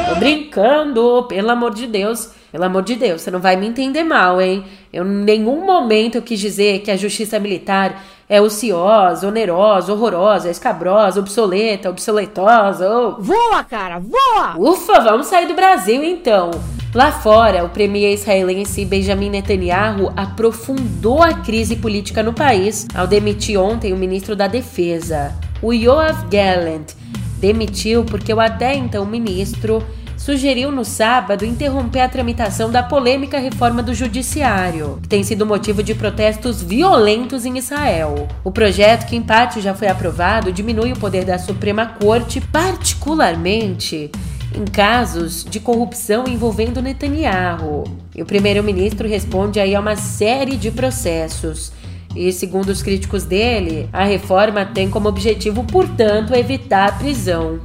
Tô 0.09 0.15
brincando, 0.15 1.27
pelo 1.29 1.51
amor 1.51 1.75
de 1.75 1.87
Deus. 1.87 2.31
Pelo 2.51 2.65
amor 2.65 2.83
de 2.83 2.95
Deus, 2.95 3.21
você 3.21 3.31
não 3.31 3.41
vai 3.41 3.57
me 3.57 3.67
entender 3.67 4.03
mal, 4.03 4.41
hein? 4.41 4.65
Eu 4.91 5.05
em 5.05 5.25
nenhum 5.25 5.67
momento 5.67 6.15
eu 6.15 6.23
quis 6.23 6.41
dizer 6.41 6.81
que 6.81 6.91
a 6.91 6.97
justiça 6.97 7.39
militar 7.39 8.03
é 8.27 8.41
ociosa, 8.41 9.29
onerosa, 9.29 9.93
horrorosa, 9.93 10.51
escabrosa, 10.51 11.21
obsoleta, 11.21 11.91
obsoletosa. 11.91 12.89
Ou... 12.89 13.21
Voa, 13.21 13.63
cara, 13.63 13.99
voa! 13.99 14.57
Ufa, 14.57 15.01
vamos 15.01 15.27
sair 15.27 15.47
do 15.47 15.55
Brasil 15.55 16.03
então. 16.03 16.51
Lá 16.95 17.13
fora, 17.13 17.65
o 17.65 17.69
premier 17.69 18.15
israelense 18.15 18.85
Benjamin 18.85 19.31
Netanyahu 19.31 20.13
aprofundou 20.17 21.23
a 21.23 21.35
crise 21.35 21.77
política 21.77 22.23
no 22.23 22.33
país 22.33 22.87
ao 22.95 23.07
demitir 23.07 23.59
ontem 23.61 23.93
o 23.93 23.97
ministro 23.97 24.35
da 24.35 24.47
Defesa. 24.47 25.35
O 25.61 25.73
Yoav 25.73 26.27
Gallant 26.31 26.95
demitiu 27.39 28.05
porque 28.05 28.33
o 28.33 28.41
até 28.41 28.75
então 28.75 29.05
ministro 29.05 29.85
sugeriu 30.17 30.73
no 30.73 30.85
sábado 30.85 31.45
interromper 31.45 32.01
a 32.01 32.09
tramitação 32.09 32.71
da 32.71 32.83
polêmica 32.83 33.39
reforma 33.39 33.83
do 33.83 33.95
judiciário, 33.95 34.99
que 35.03 35.09
tem 35.09 35.23
sido 35.23 35.47
motivo 35.47 35.83
de 35.83 35.95
protestos 35.95 36.63
violentos 36.63 37.45
em 37.45 37.59
Israel. 37.59 38.27
O 38.43 38.51
projeto, 38.51 39.07
que 39.07 39.15
em 39.15 39.23
parte 39.23 39.61
já 39.61 39.75
foi 39.75 39.89
aprovado, 39.89 40.51
diminui 40.51 40.93
o 40.93 40.99
poder 40.99 41.25
da 41.25 41.39
Suprema 41.39 41.87
Corte, 41.87 42.41
particularmente 42.41 44.11
em 44.57 44.65
casos 44.65 45.45
de 45.45 45.61
corrupção 45.61 46.25
envolvendo 46.27 46.81
Netanyahu. 46.81 47.85
E 48.15 48.23
o 48.23 48.27
primeiro-ministro 48.27 49.07
responde 49.07 49.61
aí 49.61 49.75
a 49.75 49.81
uma 49.81 49.97
série 49.97 50.57
de 50.57 50.71
processos. 50.71 51.73
E 52.15 52.33
segundo 52.33 52.71
os 52.71 52.83
críticos 52.83 53.25
dele, 53.25 53.89
a 53.93 54.05
reforma 54.05 54.65
tem 54.65 54.89
como 54.89 55.09
objetivo, 55.09 55.63
portanto, 55.65 56.35
evitar 56.35 56.89
a 56.89 56.93
prisão. 56.93 57.61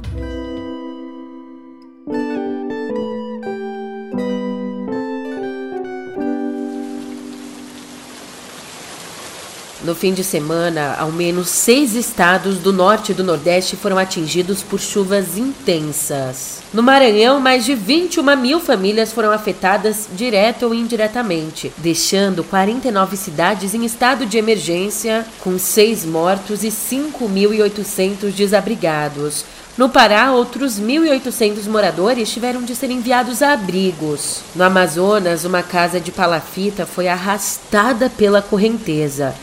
No 9.84 9.96
fim 9.96 10.14
de 10.14 10.22
semana, 10.22 10.94
ao 10.96 11.10
menos 11.10 11.48
seis 11.48 11.96
estados 11.96 12.58
do 12.58 12.72
norte 12.72 13.10
e 13.10 13.14
do 13.16 13.24
nordeste 13.24 13.74
foram 13.74 13.98
atingidos 13.98 14.62
por 14.62 14.78
chuvas 14.78 15.36
intensas. 15.36 16.62
No 16.72 16.84
Maranhão, 16.84 17.40
mais 17.40 17.64
de 17.64 17.74
21 17.74 18.36
mil 18.36 18.60
famílias 18.60 19.12
foram 19.12 19.32
afetadas 19.32 20.06
direta 20.14 20.68
ou 20.68 20.72
indiretamente, 20.72 21.72
deixando 21.78 22.44
49 22.44 23.16
cidades 23.16 23.74
em 23.74 23.84
estado 23.84 24.24
de 24.24 24.38
emergência, 24.38 25.26
com 25.40 25.58
seis 25.58 26.04
mortos 26.04 26.62
e 26.62 26.68
5.800 26.68 28.30
desabrigados. 28.30 29.44
No 29.76 29.88
Pará, 29.88 30.30
outros 30.30 30.78
1.800 30.78 31.66
moradores 31.66 32.30
tiveram 32.30 32.62
de 32.62 32.76
ser 32.76 32.90
enviados 32.92 33.42
a 33.42 33.54
abrigos. 33.54 34.42
No 34.54 34.62
Amazonas, 34.62 35.44
uma 35.44 35.62
casa 35.62 35.98
de 35.98 36.12
palafita 36.12 36.86
foi 36.86 37.08
arrastada 37.08 38.08
pela 38.08 38.40
correnteza 38.40 39.34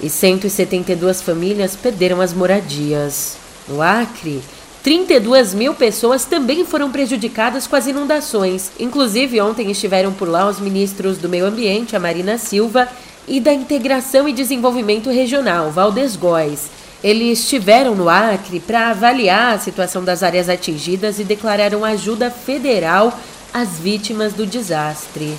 e 0.00 0.08
172 0.08 1.22
famílias 1.22 1.76
perderam 1.76 2.20
as 2.20 2.32
moradias. 2.32 3.36
No 3.68 3.82
Acre, 3.82 4.42
32 4.82 5.52
mil 5.52 5.74
pessoas 5.74 6.24
também 6.24 6.64
foram 6.64 6.92
prejudicadas 6.92 7.66
com 7.66 7.74
as 7.74 7.86
inundações. 7.86 8.70
Inclusive, 8.78 9.40
ontem 9.40 9.70
estiveram 9.70 10.12
por 10.12 10.28
lá 10.28 10.48
os 10.48 10.60
ministros 10.60 11.18
do 11.18 11.28
Meio 11.28 11.46
Ambiente, 11.46 11.96
a 11.96 12.00
Marina 12.00 12.38
Silva, 12.38 12.88
e 13.26 13.40
da 13.40 13.52
Integração 13.52 14.28
e 14.28 14.32
Desenvolvimento 14.32 15.10
Regional, 15.10 15.70
Valdes 15.70 16.14
Góes. 16.14 16.68
Eles 17.02 17.40
estiveram 17.40 17.94
no 17.94 18.08
Acre 18.08 18.60
para 18.60 18.90
avaliar 18.90 19.54
a 19.54 19.58
situação 19.58 20.04
das 20.04 20.22
áreas 20.22 20.48
atingidas 20.48 21.18
e 21.18 21.24
declararam 21.24 21.84
ajuda 21.84 22.30
federal 22.30 23.18
às 23.52 23.78
vítimas 23.78 24.32
do 24.32 24.46
desastre. 24.46 25.34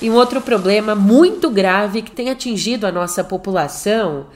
E 0.00 0.08
um 0.08 0.14
outro 0.14 0.40
problema 0.40 0.94
muito 0.94 1.50
grave 1.50 2.00
que 2.00 2.10
tem 2.10 2.30
atingido 2.30 2.86
a 2.86 2.92
nossa 2.92 3.22
população 3.22 4.26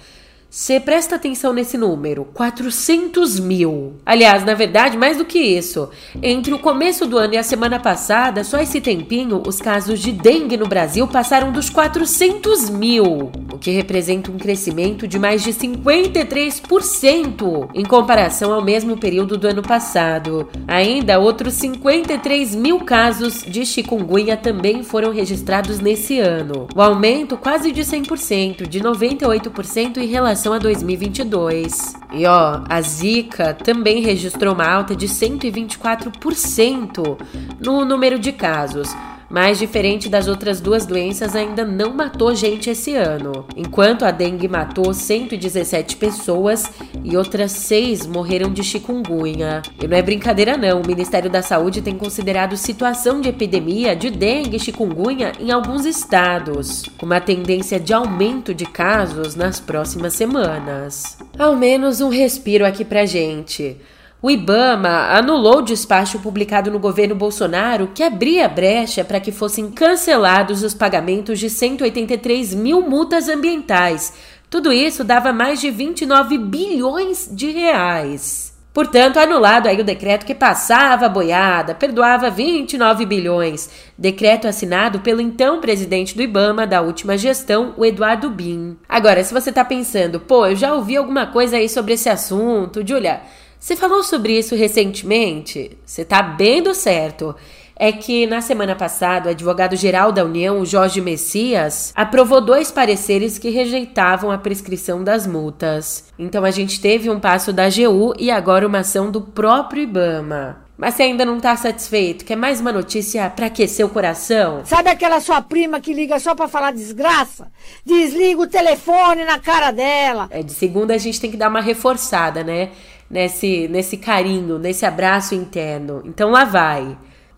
você 0.55 0.79
presta 0.79 1.17
atenção 1.17 1.53
nesse 1.53 1.77
número: 1.77 2.29
400 2.33 3.41
mil. 3.41 3.95
Aliás, 4.07 4.45
na 4.45 4.55
verdade, 4.55 4.97
mais 4.97 5.17
do 5.17 5.25
que 5.25 5.41
isso. 5.41 5.91
Entre 6.23 6.55
o 6.55 6.61
começo 6.61 7.07
do 7.07 7.19
ano 7.19 7.35
e 7.35 7.37
a 7.37 7.43
semana 7.43 7.81
passada, 7.81 8.45
só 8.45 8.61
esse 8.61 8.81
tempinho, 8.81 9.43
os 9.45 9.61
casos 9.61 9.99
de 9.99 10.13
dengue 10.13 10.57
no 10.57 10.69
Brasil 10.69 11.09
passaram 11.09 11.51
dos 11.51 11.69
400 11.69 12.71
mil, 12.71 13.33
o 13.53 13.59
que 13.59 13.73
representa 13.73 14.31
um 14.31 14.39
crescimento 14.39 15.09
de 15.09 15.19
mais 15.19 15.43
de 15.43 15.53
53% 15.53 17.71
em 17.75 17.85
comparação 17.85 18.55
ao 18.55 18.63
mesmo 18.63 18.97
período 18.97 19.37
do 19.37 19.49
ano 19.49 19.63
passado. 19.63 20.49
Ainda, 20.69 21.19
outros 21.19 21.55
53 21.55 22.55
mil 22.55 22.79
casos 22.79 23.43
de 23.43 23.67
chikungunya 23.67 24.37
também 24.37 24.85
foram 24.85 25.11
registrados 25.11 25.81
nesse 25.81 26.21
ano. 26.21 26.69
O 26.77 26.81
aumento 26.81 27.37
quase 27.37 27.73
de 27.73 27.83
100%, 27.83 28.69
de 28.69 28.81
98% 28.81 29.97
em 29.97 30.07
relação 30.07 30.44
relação 30.45 30.53
a 30.53 30.59
2022. 30.59 31.97
E 32.13 32.27
ó, 32.27 32.61
a 32.69 32.81
Zika 32.81 33.55
também 33.55 34.03
registrou 34.03 34.55
uma 34.55 34.69
alta 34.69 34.95
de 34.95 35.09
124% 35.09 37.19
no 37.61 37.85
número 37.85 38.19
de 38.19 38.33
casos 38.33 38.95
mas 39.31 39.59
diferente 39.59 40.09
das 40.09 40.29
outras 40.29 40.61
duas 40.61 40.87
doenças, 40.87 41.35
ainda 41.35 41.65
não 41.65 41.93
matou 41.93 42.35
gente 42.35 42.71
esse 42.71 42.95
ano. 42.95 43.47
Enquanto 43.57 44.05
a 44.05 44.11
dengue 44.11 44.49
matou 44.49 44.93
117 44.93 45.97
pessoas 45.97 46.71
e 47.03 47.17
outras 47.17 47.53
seis 47.53 48.07
morreram 48.07 48.53
de 48.53 48.63
chikungunya. 48.63 49.63
E 49.83 49.87
não 49.87 49.97
é 49.97 50.03
brincadeira 50.03 50.57
não, 50.57 50.81
o 50.81 50.87
Ministério 50.87 51.31
da 51.31 51.43
Saúde 51.43 51.83
tem 51.83 51.97
considerado 51.97 52.57
situação 52.57 53.21
de 53.21 53.29
epidemia 53.29 53.97
de 53.97 54.11
dengue 54.11 54.57
e 54.57 54.61
chikungunya 54.61 55.33
em 55.39 55.51
alguns 55.51 55.85
estados, 55.85 56.85
com 56.99 57.07
uma 57.07 57.21
tendência 57.21 57.81
de 57.81 57.93
aumento 57.93 58.55
de 58.55 58.67
casos 58.67 59.35
nas 59.35 59.61
próximas 59.61 60.15
semanas. 60.15 61.19
Ao 61.39 61.57
menos 61.57 62.01
um 62.01 62.09
respiro 62.09 62.65
aqui 62.65 62.85
pra 62.85 63.07
gente. 63.07 63.77
O 64.25 64.31
Ibama 64.31 65.11
anulou 65.11 65.59
o 65.59 65.63
despacho 65.63 66.19
publicado 66.19 66.71
no 66.71 66.79
governo 66.79 67.15
Bolsonaro 67.15 67.91
que 67.95 68.03
abria 68.03 68.49
brecha 68.49 69.05
para 69.05 69.21
que 69.21 69.31
fossem 69.31 69.71
cancelados 69.71 70.63
os 70.63 70.73
pagamentos 70.73 71.39
de 71.39 71.51
183 71.51 72.55
mil 72.55 72.81
multas 72.81 73.29
ambientais. 73.29 74.15
Tudo 74.49 74.73
isso 74.73 75.05
dava 75.05 75.31
mais 75.31 75.61
de 75.61 75.71
29 75.71 76.39
bilhões 76.39 77.29
de 77.31 77.51
reais. 77.51 78.55
Portanto, 78.73 79.19
anulado 79.19 79.67
aí 79.67 79.79
o 79.79 79.85
decreto 79.85 80.25
que 80.25 80.35
passava 80.35 81.05
a 81.05 81.09
boiada, 81.11 81.75
perdoava 81.75 82.31
29 82.31 83.05
bilhões. 83.05 83.69
Decreto 83.97 84.49
assinado 84.49 85.01
pelo 85.01 85.21
então 85.21 85.61
presidente 85.61 86.17
do 86.17 86.23
Ibama 86.23 86.67
da 86.67 86.81
última 86.81 87.19
gestão, 87.19 87.75
o 87.77 87.85
Eduardo 87.85 88.31
Bin. 88.31 88.79
Agora, 88.89 89.23
se 89.23 89.35
você 89.35 89.51
está 89.51 89.67
pensando, 89.67 90.19
pô, 90.19 90.47
eu 90.47 90.57
já 90.57 90.73
ouvi 90.73 90.97
alguma 90.97 91.27
coisa 91.27 91.59
aí 91.59 91.69
sobre 91.69 91.93
esse 91.93 92.09
assunto, 92.09 92.83
Julia. 92.85 93.21
Você 93.65 93.77
falou 93.77 94.03
sobre 94.03 94.39
isso 94.39 94.55
recentemente? 94.55 95.71
Você 95.87 96.05
tá 96.05 96.23
bem 96.23 96.63
do 96.63 96.75
certo. 96.75 97.35
É 97.75 97.91
que 97.91 98.27
na 98.27 98.43
semana 98.43 98.77
passada, 98.77 99.29
o 99.29 99.31
advogado-geral 99.31 100.13
da 100.13 100.23
União, 100.23 100.67
Jorge 100.67 101.01
Messias, 101.01 101.91
aprovou 101.97 102.43
dois 102.43 102.71
pareceres 102.71 103.39
que 103.39 103.49
rejeitavam 103.49 104.31
a 104.31 104.37
prescrição 104.37 105.03
das 105.03 105.27
multas. 105.27 106.13
Então 106.19 106.45
a 106.45 106.51
gente 106.51 106.79
teve 106.79 107.09
um 107.09 107.19
passo 107.19 107.55
da 107.55 107.65
AGU 107.65 108.13
e 108.19 108.31
agora 108.31 108.67
uma 108.67 108.81
ação 108.81 109.11
do 109.11 109.23
próprio 109.23 109.85
Ibama. 109.85 110.63
Mas 110.77 110.95
você 110.95 111.05
ainda 111.05 111.25
não 111.25 111.39
tá 111.39 111.57
satisfeito? 111.57 112.25
Quer 112.25 112.37
mais 112.37 112.61
uma 112.61 112.73
notícia 112.73 113.31
para 113.31 113.47
aquecer 113.47 113.87
o 113.87 113.89
coração? 113.89 114.63
Sabe 114.65 114.91
aquela 114.91 115.21
sua 115.21 115.41
prima 115.41 115.81
que 115.81 115.95
liga 115.95 116.19
só 116.19 116.35
para 116.35 116.49
falar 116.49 116.73
desgraça? 116.73 117.51
Desliga 117.87 118.43
o 118.43 118.47
telefone 118.47 119.25
na 119.25 119.39
cara 119.39 119.71
dela. 119.71 120.27
É, 120.31 120.43
de 120.43 120.53
segunda 120.53 120.93
a 120.93 120.99
gente 120.99 121.21
tem 121.21 121.31
que 121.31 121.37
dar 121.37 121.49
uma 121.49 121.61
reforçada, 121.61 122.43
né? 122.43 122.71
Nesse, 123.11 123.69
nesse 123.69 123.97
carinho, 123.97 124.59
nesse 124.59 124.85
abraço 124.85 125.35
interno. 125.35 126.03
Então 126.05 126.31
lá 126.31 126.45
vai. 126.45 126.97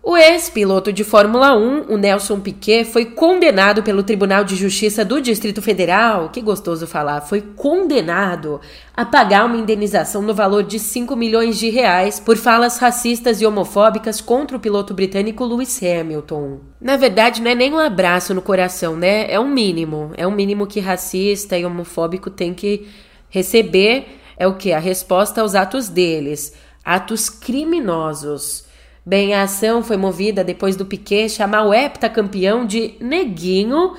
O 0.09 0.15
ex-piloto 0.15 0.93
de 0.93 1.03
Fórmula 1.03 1.53
1, 1.57 1.91
o 1.93 1.97
Nelson 1.97 2.39
Piquet, 2.39 2.85
foi 2.85 3.03
condenado 3.03 3.83
pelo 3.83 4.03
Tribunal 4.03 4.45
de 4.45 4.55
Justiça 4.55 5.03
do 5.03 5.19
Distrito 5.19 5.61
Federal, 5.61 6.29
que 6.29 6.39
gostoso 6.39 6.87
falar, 6.87 7.19
foi 7.19 7.41
condenado 7.41 8.61
a 8.95 9.03
pagar 9.03 9.43
uma 9.43 9.57
indenização 9.57 10.21
no 10.21 10.33
valor 10.33 10.63
de 10.63 10.79
5 10.79 11.13
milhões 11.13 11.59
de 11.59 11.69
reais 11.69 12.21
por 12.21 12.37
falas 12.37 12.77
racistas 12.77 13.41
e 13.41 13.45
homofóbicas 13.45 14.21
contra 14.21 14.55
o 14.55 14.61
piloto 14.61 14.93
britânico 14.93 15.43
Lewis 15.43 15.77
Hamilton. 15.83 16.59
Na 16.79 16.95
verdade, 16.95 17.41
não 17.41 17.51
é 17.51 17.55
nem 17.55 17.73
um 17.73 17.77
abraço 17.77 18.33
no 18.33 18.41
coração, 18.41 18.95
né? 18.95 19.29
É 19.29 19.37
um 19.37 19.49
mínimo. 19.49 20.11
É 20.15 20.25
um 20.25 20.31
mínimo 20.31 20.67
que 20.67 20.79
racista 20.79 21.57
e 21.57 21.65
homofóbico 21.65 22.29
tem 22.29 22.53
que 22.53 22.87
receber. 23.29 24.16
É 24.37 24.47
o 24.47 24.55
que? 24.55 24.71
A 24.71 24.79
resposta 24.79 25.41
aos 25.41 25.55
atos 25.55 25.89
deles. 25.89 26.53
Atos 26.85 27.29
criminosos. 27.29 28.65
Bem, 29.05 29.33
a 29.33 29.43
ação 29.43 29.81
foi 29.81 29.97
movida 29.97 30.43
depois 30.43 30.75
do 30.75 30.85
Piquet 30.85 31.29
chamar 31.29 31.63
o 31.63 31.73
heptacampeão 31.73 32.65
de 32.65 32.95
neguinho 32.99 33.95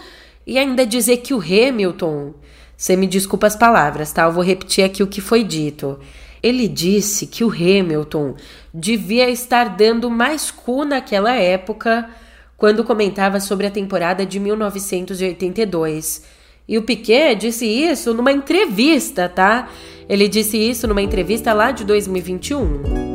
e 0.46 0.58
ainda 0.58 0.86
dizer 0.86 1.18
que 1.18 1.34
o 1.34 1.40
Hamilton. 1.40 2.34
Você 2.76 2.94
me 2.94 3.06
desculpa 3.06 3.46
as 3.46 3.56
palavras, 3.56 4.12
tá? 4.12 4.24
Eu 4.24 4.32
vou 4.32 4.44
repetir 4.44 4.84
aqui 4.84 5.02
o 5.02 5.06
que 5.06 5.20
foi 5.20 5.42
dito. 5.42 5.98
Ele 6.42 6.68
disse 6.68 7.26
que 7.26 7.42
o 7.42 7.50
Hamilton 7.50 8.36
devia 8.72 9.28
estar 9.28 9.76
dando 9.76 10.08
mais 10.08 10.50
cu 10.50 10.84
naquela 10.84 11.34
época 11.34 12.08
quando 12.56 12.84
comentava 12.84 13.40
sobre 13.40 13.66
a 13.66 13.70
temporada 13.70 14.24
de 14.24 14.38
1982. 14.38 16.22
E 16.68 16.76
o 16.76 16.82
Piquet 16.82 17.34
disse 17.34 17.64
isso 17.64 18.12
numa 18.12 18.30
entrevista, 18.30 19.26
tá? 19.26 19.70
Ele 20.06 20.28
disse 20.28 20.58
isso 20.58 20.86
numa 20.86 21.00
entrevista 21.00 21.54
lá 21.54 21.70
de 21.70 21.82
2021. 21.82 23.08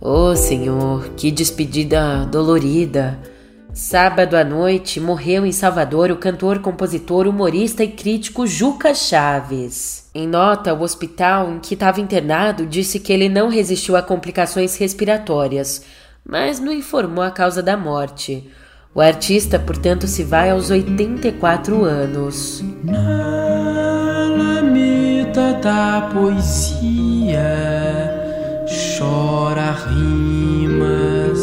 Oh, 0.00 0.34
Senhor, 0.34 1.10
que 1.10 1.30
despedida 1.30 2.26
dolorida! 2.26 3.31
Sábado 3.74 4.36
à 4.36 4.44
noite 4.44 5.00
morreu 5.00 5.46
em 5.46 5.52
Salvador 5.52 6.10
o 6.10 6.16
cantor, 6.16 6.58
compositor, 6.58 7.26
humorista 7.26 7.82
e 7.82 7.88
crítico 7.88 8.46
Juca 8.46 8.94
Chaves. 8.94 10.10
Em 10.14 10.28
nota, 10.28 10.74
o 10.74 10.82
hospital 10.82 11.50
em 11.50 11.58
que 11.58 11.72
estava 11.74 12.00
internado 12.00 12.66
disse 12.66 13.00
que 13.00 13.12
ele 13.12 13.30
não 13.30 13.48
resistiu 13.48 13.96
a 13.96 14.02
complicações 14.02 14.76
respiratórias, 14.76 15.84
mas 16.24 16.60
não 16.60 16.72
informou 16.72 17.24
a 17.24 17.30
causa 17.30 17.62
da 17.62 17.76
morte. 17.76 18.46
O 18.94 19.00
artista, 19.00 19.58
portanto, 19.58 20.06
se 20.06 20.22
vai 20.22 20.50
aos 20.50 20.70
84 20.70 21.82
anos. 21.82 22.62
Na 22.84 23.52
da 25.62 26.10
poesia 26.12 27.38
chora 28.98 29.70
rimas 29.86 31.38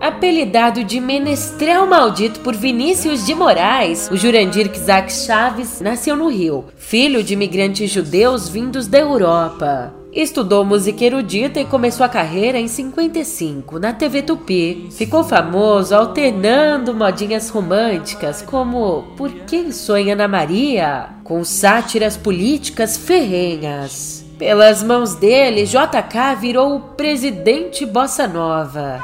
Apelidado 0.00 0.82
de 0.82 1.00
Menestrel 1.00 1.86
Maldito 1.86 2.40
por 2.40 2.56
Vinícius 2.56 3.26
de 3.26 3.34
Moraes, 3.34 4.08
o 4.10 4.16
Jurandir 4.16 4.70
Kizak 4.70 5.12
Chaves 5.12 5.80
nasceu 5.80 6.16
no 6.16 6.28
Rio, 6.28 6.64
filho 6.76 7.22
de 7.22 7.34
imigrantes 7.34 7.90
judeus 7.90 8.48
vindos 8.48 8.86
da 8.86 8.98
Europa. 8.98 9.94
Estudou 10.12 10.64
música 10.64 11.04
erudita 11.04 11.60
e 11.60 11.64
começou 11.64 12.04
a 12.04 12.08
carreira 12.08 12.58
em 12.58 12.66
55 12.66 13.78
na 13.78 13.92
TV 13.92 14.22
Tupi. 14.22 14.88
Ficou 14.90 15.22
famoso 15.22 15.94
alternando 15.94 16.94
modinhas 16.94 17.50
românticas 17.50 18.42
como 18.42 19.14
Por 19.16 19.30
Quem 19.46 19.70
Sonha 19.70 20.14
Ana 20.14 20.26
Maria, 20.26 21.10
com 21.22 21.44
sátiras 21.44 22.16
políticas 22.16 22.96
ferrenhas. 22.96 24.27
Pelas 24.38 24.84
mãos 24.84 25.16
dele, 25.16 25.64
JK 25.64 26.36
virou 26.40 26.76
o 26.76 26.80
presidente 26.80 27.84
Bossa 27.84 28.28
Nova. 28.28 29.00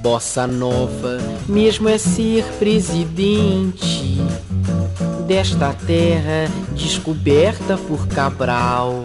Bossa 0.00 0.46
Nova, 0.46 1.18
mesmo 1.46 1.86
é 1.90 1.98
ser 1.98 2.44
presidente 2.58 4.16
desta 5.26 5.74
terra 5.86 6.48
descoberta 6.74 7.76
por 7.76 8.06
Cabral. 8.08 9.04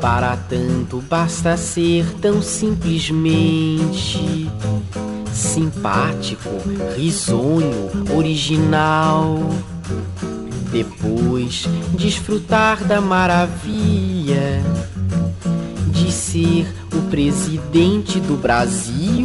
Para 0.00 0.34
tanto 0.36 1.02
basta 1.08 1.56
ser 1.58 2.06
tão 2.20 2.40
simplesmente 2.40 4.48
simpático, 5.30 6.48
risonho, 6.96 7.90
original. 8.16 9.38
Depois 10.72 11.66
desfrutar 11.98 12.82
da 12.84 13.00
maravilha 13.00 14.62
de 15.88 16.10
ser 16.10 16.66
o 16.94 17.02
presidente 17.10 18.18
do 18.20 18.36
Brasil? 18.36 19.19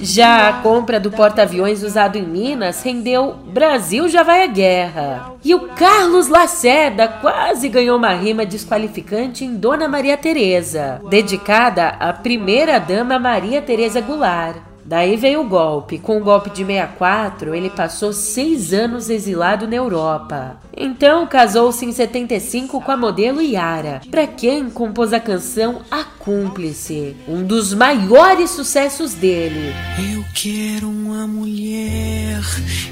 Já 0.00 0.48
a 0.48 0.52
compra 0.62 1.00
do 1.00 1.10
porta-aviões 1.10 1.82
usado 1.82 2.16
em 2.16 2.22
Minas 2.22 2.82
rendeu 2.82 3.34
Brasil 3.46 4.08
já 4.08 4.22
vai 4.22 4.44
à 4.44 4.46
guerra. 4.46 5.32
E 5.44 5.54
o 5.54 5.68
Carlos 5.70 6.28
Lacerda 6.28 7.08
quase 7.08 7.68
ganhou 7.68 7.96
uma 7.96 8.12
rima 8.12 8.46
desqualificante 8.46 9.44
em 9.44 9.56
Dona 9.56 9.88
Maria 9.88 10.16
Teresa, 10.16 11.00
dedicada 11.10 11.88
à 11.88 12.12
primeira-dama 12.12 13.18
Maria 13.18 13.60
Teresa 13.60 14.00
Goulart. 14.00 14.56
Daí 14.88 15.18
veio 15.18 15.42
o 15.42 15.48
golpe. 15.48 15.98
Com 15.98 16.16
o 16.16 16.24
golpe 16.24 16.48
de 16.48 16.64
64, 16.64 17.54
ele 17.54 17.68
passou 17.68 18.10
seis 18.10 18.72
anos 18.72 19.10
exilado 19.10 19.68
na 19.68 19.76
Europa. 19.76 20.56
Então 20.74 21.26
casou-se 21.26 21.84
em 21.84 21.92
75 21.92 22.80
com 22.80 22.90
a 22.90 22.96
modelo 22.96 23.42
Yara, 23.42 24.00
para 24.10 24.26
quem 24.26 24.70
compôs 24.70 25.12
a 25.12 25.20
canção 25.20 25.82
A 25.90 26.04
Cúmplice, 26.04 27.14
um 27.28 27.42
dos 27.42 27.74
maiores 27.74 28.50
sucessos 28.50 29.12
dele. 29.12 29.74
Eu 30.14 30.24
quero 30.34 30.88
uma 30.88 31.26
mulher 31.26 32.40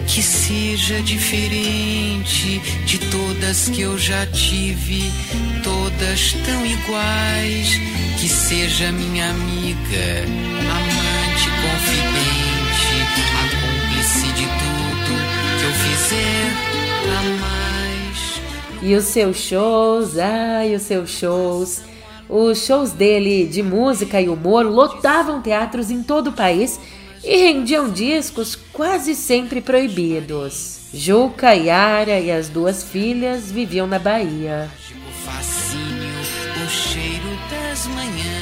que 0.07 0.23
seja 0.23 1.01
diferente 1.01 2.61
de 2.85 2.99
todas 3.11 3.71
que 3.71 3.81
eu 3.81 3.97
já 3.97 4.27
tive, 4.27 5.11
todas 5.65 6.35
tão 6.45 6.67
iguais, 6.67 7.81
que 8.21 8.29
seja 8.29 8.93
minha 8.93 9.31
amiga, 9.31 10.25
amante, 10.71 11.26
confidente, 11.77 12.97
de 14.35 14.47
tudo 14.47 15.13
que 15.59 15.65
eu 15.65 15.73
fizer 15.73 16.49
a 17.11 17.23
mais. 17.41 18.41
E 18.83 18.95
os 18.95 19.05
seus 19.05 19.37
shows, 19.37 20.19
ai, 20.19 20.75
os 20.75 20.83
seus 20.83 21.11
shows. 21.11 21.83
Os 22.29 22.67
shows 22.67 22.93
dele 22.93 23.47
de 23.47 23.63
música 23.63 24.21
e 24.21 24.29
humor 24.29 24.65
lotavam 24.65 25.41
teatros 25.41 25.91
em 25.91 26.03
todo 26.03 26.29
o 26.29 26.33
país 26.33 26.81
e 27.23 27.37
rendiam 27.37 27.91
discos 27.91 28.57
quase 28.73 29.15
sempre 29.15 29.61
proibidos. 29.61 30.81
Juca, 30.93 31.53
Yara 31.53 32.19
e 32.19 32.31
as 32.31 32.49
duas 32.49 32.83
filhas 32.83 33.51
viviam 33.53 33.87
na 33.87 33.99
Bahia. 33.99 34.71
O 34.91 35.13
fascínio, 35.25 36.15
o 36.65 36.69
cheiro 36.69 37.39
das 37.51 37.87
manhãs. 37.89 38.36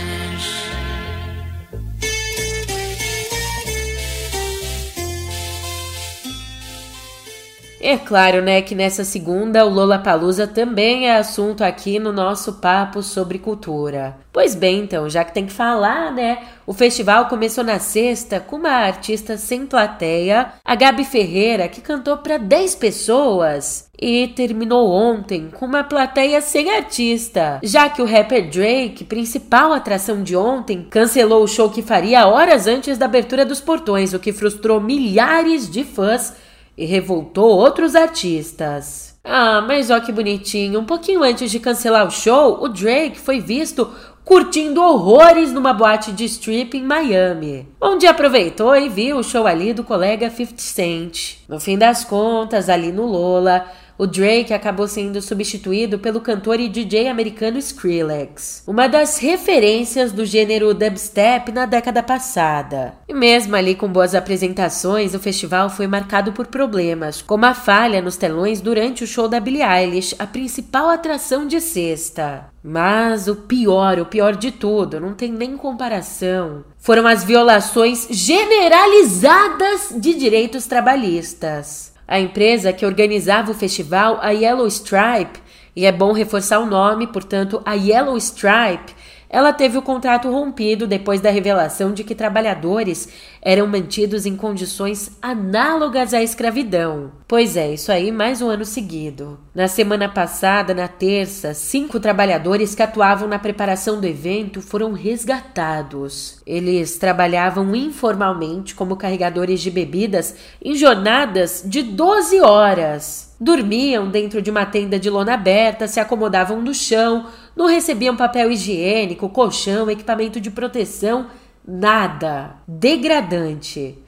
É 7.86 7.98
claro, 7.98 8.40
né, 8.40 8.62
que 8.62 8.74
nessa 8.74 9.04
segunda 9.04 9.66
o 9.66 9.68
Lollapalooza 9.68 10.46
também 10.46 11.06
é 11.06 11.18
assunto 11.18 11.62
aqui 11.62 11.98
no 11.98 12.14
nosso 12.14 12.54
papo 12.54 13.02
sobre 13.02 13.38
cultura. 13.38 14.16
Pois 14.32 14.54
bem, 14.54 14.80
então, 14.80 15.06
já 15.06 15.22
que 15.22 15.34
tem 15.34 15.44
que 15.44 15.52
falar, 15.52 16.10
né, 16.10 16.38
o 16.66 16.72
festival 16.72 17.26
começou 17.26 17.62
na 17.62 17.78
sexta 17.78 18.40
com 18.40 18.56
uma 18.56 18.70
artista 18.70 19.36
sem 19.36 19.66
plateia, 19.66 20.54
a 20.64 20.74
Gabi 20.74 21.04
Ferreira, 21.04 21.68
que 21.68 21.82
cantou 21.82 22.16
para 22.16 22.38
10 22.38 22.74
pessoas, 22.76 23.90
e 24.00 24.28
terminou 24.28 24.90
ontem 24.90 25.50
com 25.52 25.66
uma 25.66 25.84
plateia 25.84 26.40
sem 26.40 26.70
artista, 26.70 27.60
já 27.62 27.88
que 27.88 28.02
o 28.02 28.06
rapper 28.06 28.50
Drake, 28.50 29.04
principal 29.04 29.72
atração 29.72 30.22
de 30.22 30.34
ontem, 30.34 30.86
cancelou 30.90 31.44
o 31.44 31.48
show 31.48 31.68
que 31.68 31.82
faria 31.82 32.26
horas 32.26 32.66
antes 32.66 32.96
da 32.96 33.04
abertura 33.04 33.44
dos 33.44 33.60
portões, 33.60 34.14
o 34.14 34.18
que 34.18 34.32
frustrou 34.32 34.80
milhares 34.80 35.70
de 35.70 35.84
fãs 35.84 36.34
e 36.76 36.84
revoltou 36.84 37.56
outros 37.58 37.94
artistas. 37.94 39.18
Ah, 39.24 39.62
mas 39.66 39.90
ó 39.90 40.00
que 40.00 40.12
bonitinho, 40.12 40.80
um 40.80 40.84
pouquinho 40.84 41.22
antes 41.22 41.50
de 41.50 41.58
cancelar 41.58 42.06
o 42.06 42.10
show, 42.10 42.62
o 42.62 42.68
Drake 42.68 43.18
foi 43.18 43.40
visto 43.40 43.90
curtindo 44.24 44.82
horrores 44.82 45.52
numa 45.52 45.72
boate 45.72 46.10
de 46.10 46.24
strip 46.24 46.76
em 46.76 46.82
Miami, 46.82 47.68
onde 47.80 48.06
aproveitou 48.06 48.74
e 48.74 48.88
viu 48.88 49.18
o 49.18 49.22
show 49.22 49.46
ali 49.46 49.72
do 49.72 49.84
colega 49.84 50.30
50 50.30 50.62
Cent. 50.62 51.36
No 51.48 51.60
fim 51.60 51.76
das 51.76 52.04
contas, 52.04 52.68
ali 52.68 52.90
no 52.90 53.04
Lola, 53.04 53.66
o 53.96 54.06
Drake 54.06 54.52
acabou 54.52 54.88
sendo 54.88 55.22
substituído 55.22 55.98
pelo 55.98 56.20
cantor 56.20 56.58
e 56.58 56.68
DJ 56.68 57.08
americano 57.08 57.58
Skrillex, 57.58 58.62
uma 58.66 58.88
das 58.88 59.18
referências 59.18 60.12
do 60.12 60.24
gênero 60.24 60.74
dubstep 60.74 61.52
na 61.52 61.66
década 61.66 62.02
passada. 62.02 62.94
E 63.08 63.14
mesmo 63.14 63.54
ali 63.54 63.74
com 63.74 63.88
boas 63.88 64.14
apresentações, 64.14 65.14
o 65.14 65.20
festival 65.20 65.70
foi 65.70 65.86
marcado 65.86 66.32
por 66.32 66.46
problemas, 66.46 67.22
como 67.22 67.46
a 67.46 67.54
falha 67.54 68.02
nos 68.02 68.16
telões 68.16 68.60
durante 68.60 69.04
o 69.04 69.06
show 69.06 69.28
da 69.28 69.40
Billie 69.40 69.62
Eilish, 69.62 70.14
a 70.18 70.26
principal 70.26 70.88
atração 70.88 71.46
de 71.46 71.60
sexta. 71.60 72.46
Mas 72.62 73.28
o 73.28 73.36
pior, 73.36 73.98
o 73.98 74.06
pior 74.06 74.34
de 74.34 74.50
tudo, 74.50 74.98
não 74.98 75.12
tem 75.14 75.30
nem 75.30 75.56
comparação, 75.56 76.64
foram 76.78 77.06
as 77.06 77.22
violações 77.22 78.08
generalizadas 78.10 79.94
de 79.96 80.14
direitos 80.14 80.66
trabalhistas. 80.66 81.93
A 82.06 82.18
empresa 82.20 82.72
que 82.72 82.84
organizava 82.84 83.50
o 83.50 83.54
festival, 83.54 84.18
a 84.20 84.30
Yellow 84.30 84.66
Stripe, 84.66 85.42
e 85.74 85.86
é 85.86 85.92
bom 85.92 86.12
reforçar 86.12 86.60
o 86.60 86.66
nome, 86.66 87.06
portanto, 87.06 87.60
a 87.64 87.74
Yellow 87.74 88.16
Stripe, 88.16 88.94
ela 89.28 89.52
teve 89.52 89.76
o 89.76 89.82
contrato 89.82 90.30
rompido 90.30 90.86
depois 90.86 91.20
da 91.20 91.30
revelação 91.30 91.92
de 91.92 92.04
que 92.04 92.14
trabalhadores 92.14 93.08
eram 93.42 93.66
mantidos 93.66 94.26
em 94.26 94.36
condições 94.36 95.10
análogas 95.20 96.14
à 96.14 96.22
escravidão. 96.22 97.12
Pois 97.28 97.56
é, 97.56 97.72
isso 97.74 97.90
aí 97.90 98.10
mais 98.12 98.40
um 98.40 98.48
ano 98.48 98.64
seguido. 98.64 99.38
Na 99.54 99.68
semana 99.68 100.08
passada, 100.08 100.72
na 100.72 100.88
terça, 100.88 101.52
cinco 101.52 102.00
trabalhadores 102.00 102.74
que 102.74 102.82
atuavam 102.82 103.28
na 103.28 103.38
preparação 103.38 104.00
do 104.00 104.06
evento 104.06 104.62
foram 104.62 104.92
resgatados. 104.92 106.40
Eles 106.46 106.96
trabalhavam 106.96 107.74
informalmente 107.74 108.74
como 108.74 108.96
carregadores 108.96 109.60
de 109.60 109.70
bebidas 109.70 110.34
em 110.62 110.74
jornadas 110.74 111.62
de 111.66 111.82
12 111.82 112.40
horas. 112.40 113.34
Dormiam 113.40 114.08
dentro 114.08 114.40
de 114.40 114.50
uma 114.50 114.64
tenda 114.64 114.98
de 114.98 115.10
lona 115.10 115.34
aberta, 115.34 115.88
se 115.88 115.98
acomodavam 116.00 116.62
no 116.62 116.72
chão, 116.72 117.26
não 117.56 117.66
recebiam 117.66 118.16
papel 118.16 118.50
higiênico, 118.50 119.28
colchão, 119.28 119.90
equipamento 119.90 120.40
de 120.40 120.50
proteção, 120.50 121.26
nada. 121.66 122.56
Degradante. 122.66 123.98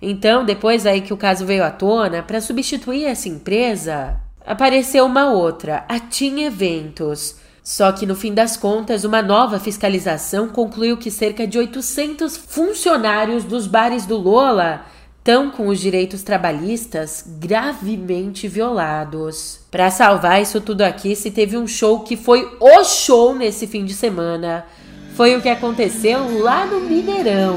Então, 0.00 0.44
depois 0.44 0.86
aí 0.86 1.00
que 1.00 1.12
o 1.12 1.16
caso 1.16 1.46
veio 1.46 1.64
à 1.64 1.70
tona, 1.70 2.22
para 2.22 2.40
substituir 2.40 3.04
essa 3.04 3.28
empresa, 3.28 4.20
apareceu 4.44 5.06
uma 5.06 5.30
outra, 5.30 5.84
a 5.88 5.98
Team 5.98 6.38
Eventos. 6.38 7.36
Só 7.62 7.90
que 7.90 8.06
no 8.06 8.14
fim 8.14 8.32
das 8.32 8.56
contas, 8.56 9.02
uma 9.02 9.22
nova 9.22 9.58
fiscalização 9.58 10.48
concluiu 10.48 10.96
que 10.96 11.10
cerca 11.10 11.46
de 11.46 11.58
800 11.58 12.36
funcionários 12.36 13.42
dos 13.42 13.66
bares 13.66 14.06
do 14.06 14.16
Lola 14.16 14.84
estão 15.26 15.50
com 15.50 15.66
os 15.66 15.80
direitos 15.80 16.22
trabalhistas 16.22 17.24
gravemente 17.40 18.46
violados. 18.46 19.58
Para 19.72 19.90
salvar 19.90 20.40
isso 20.40 20.60
tudo 20.60 20.82
aqui, 20.82 21.16
se 21.16 21.32
teve 21.32 21.56
um 21.56 21.66
show 21.66 21.98
que 22.04 22.16
foi 22.16 22.48
o 22.60 22.84
show 22.84 23.34
nesse 23.34 23.66
fim 23.66 23.84
de 23.84 23.92
semana. 23.92 24.64
Foi 25.16 25.34
o 25.34 25.42
que 25.42 25.48
aconteceu 25.48 26.38
lá 26.38 26.64
no 26.64 26.78
Mineirão. 26.78 27.56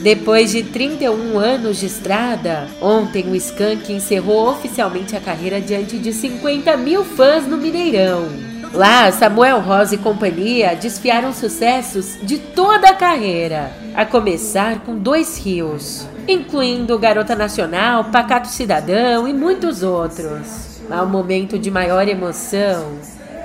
Depois 0.00 0.52
de 0.52 0.62
31 0.62 1.36
anos 1.36 1.78
de 1.78 1.86
estrada, 1.86 2.68
ontem 2.80 3.28
o 3.28 3.34
Skank 3.34 3.92
encerrou 3.92 4.50
oficialmente 4.50 5.16
a 5.16 5.20
carreira 5.20 5.60
diante 5.60 5.98
de 5.98 6.12
50 6.12 6.76
mil 6.76 7.04
fãs 7.04 7.44
no 7.48 7.56
Mineirão. 7.56 8.47
Lá, 8.72 9.10
Samuel 9.10 9.60
Rosa 9.60 9.94
e 9.94 9.98
companhia 9.98 10.76
desfiaram 10.76 11.32
sucessos 11.32 12.18
de 12.22 12.38
toda 12.38 12.90
a 12.90 12.94
carreira, 12.94 13.72
a 13.94 14.04
começar 14.04 14.80
com 14.80 14.96
Dois 14.96 15.38
Rios 15.38 16.06
incluindo 16.28 16.98
Garota 16.98 17.34
Nacional, 17.34 18.04
Pacato 18.04 18.48
Cidadão 18.48 19.26
e 19.26 19.32
muitos 19.32 19.82
outros. 19.82 20.82
Mas 20.88 21.02
o 21.02 21.06
momento 21.06 21.58
de 21.58 21.70
maior 21.70 22.06
emoção 22.06 22.98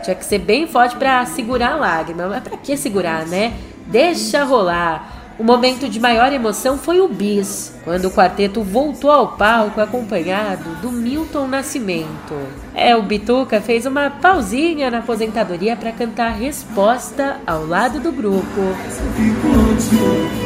tinha 0.04 0.16
que 0.16 0.26
ser 0.26 0.40
bem 0.40 0.68
forte 0.68 0.98
para 0.98 1.26
segurar 1.26 1.74
a 1.74 1.76
lágrima. 1.78 2.28
Mas 2.28 2.44
para 2.44 2.58
que 2.58 2.76
segurar, 2.76 3.26
né? 3.26 3.54
Deixa 3.88 4.44
rolar. 4.44 5.23
O 5.38 5.44
momento 5.44 5.90
de 5.90 6.00
maior 6.00 6.32
emoção 6.32 6.78
foi 6.78 7.02
o 7.02 7.08
bis, 7.08 7.74
quando 7.84 8.06
o 8.06 8.12
quarteto 8.12 8.62
voltou 8.62 9.10
ao 9.10 9.30
palco 9.30 9.82
acompanhado 9.82 10.76
do 10.82 10.92
Milton 10.92 11.48
Nascimento. 11.48 12.36
É, 12.76 12.96
o 12.96 13.02
Bituca 13.02 13.60
fez 13.60 13.88
uma 13.88 14.12
pausinha 14.12 14.92
na 14.92 15.00
aposentadoria 15.00 15.76
para 15.76 15.92
cantar 15.92 16.34
resposta 16.34 17.38
ao 17.48 17.66
lado 17.66 18.00
do 18.00 18.12
grupo. 18.12 18.62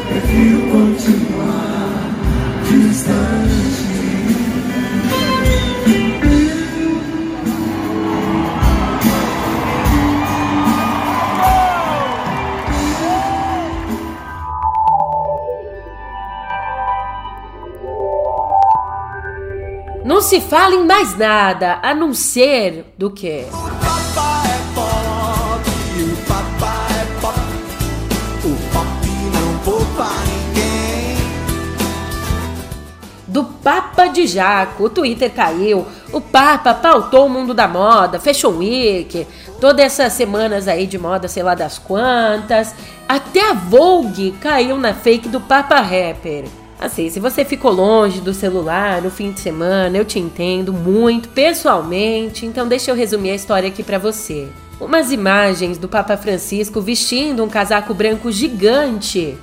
Prefiro 0.10 0.62
continuar 0.72 1.68
distante. 2.64 3.87
Não 20.18 20.24
se 20.24 20.42
fala 20.42 20.74
em 20.74 20.84
mais 20.84 21.16
nada 21.16 21.78
a 21.84 21.94
não 21.94 22.12
ser 22.12 22.92
do 22.98 23.12
que. 23.12 23.46
do 33.28 33.44
Papa 33.44 34.08
de 34.08 34.26
Jaco. 34.26 34.86
O 34.86 34.90
Twitter 34.90 35.32
caiu, 35.32 35.86
o 36.12 36.20
Papa 36.20 36.74
pautou 36.74 37.28
o 37.28 37.30
mundo 37.30 37.54
da 37.54 37.68
moda, 37.68 38.20
Fashion 38.20 38.58
Week, 38.58 39.28
todas 39.62 39.86
essas 39.86 40.14
semanas 40.14 40.68
aí 40.68 40.88
de 40.88 40.98
moda, 40.98 41.28
sei 41.28 41.44
lá 41.44 41.54
das 41.54 41.78
quantas. 41.78 42.74
Até 43.08 43.52
a 43.52 43.54
Vogue 43.54 44.32
caiu 44.42 44.78
na 44.78 44.96
fake 44.96 45.30
do 45.30 45.40
Papa 45.40 45.76
Rapper. 45.76 46.46
Assim, 46.80 47.10
se 47.10 47.20
você 47.20 47.44
ficou 47.44 47.72
longe 47.72 48.22
do 48.22 48.34
celular 48.34 49.02
no 49.02 49.10
fim 49.10 49.32
de 49.32 49.40
semana, 49.40 49.98
eu 49.98 50.06
te 50.06 50.20
entendo 50.20 50.72
muito 50.72 51.30
pessoalmente, 51.30 52.46
então 52.46 52.68
deixa 52.68 52.92
eu 52.92 52.96
resumir 52.96 53.32
a 53.32 53.36
história 53.36 53.68
aqui 53.68 53.82
para 53.82 53.98
você. 53.98 54.48
Umas 54.80 55.12
imagens 55.12 55.80
do 55.80 55.90
Papa 55.90 56.16
Francisco 56.16 56.80
vestindo 56.80 57.44
um 57.44 57.50
casaco 57.50 57.96
branco 57.96 58.32
gigante 58.32 59.36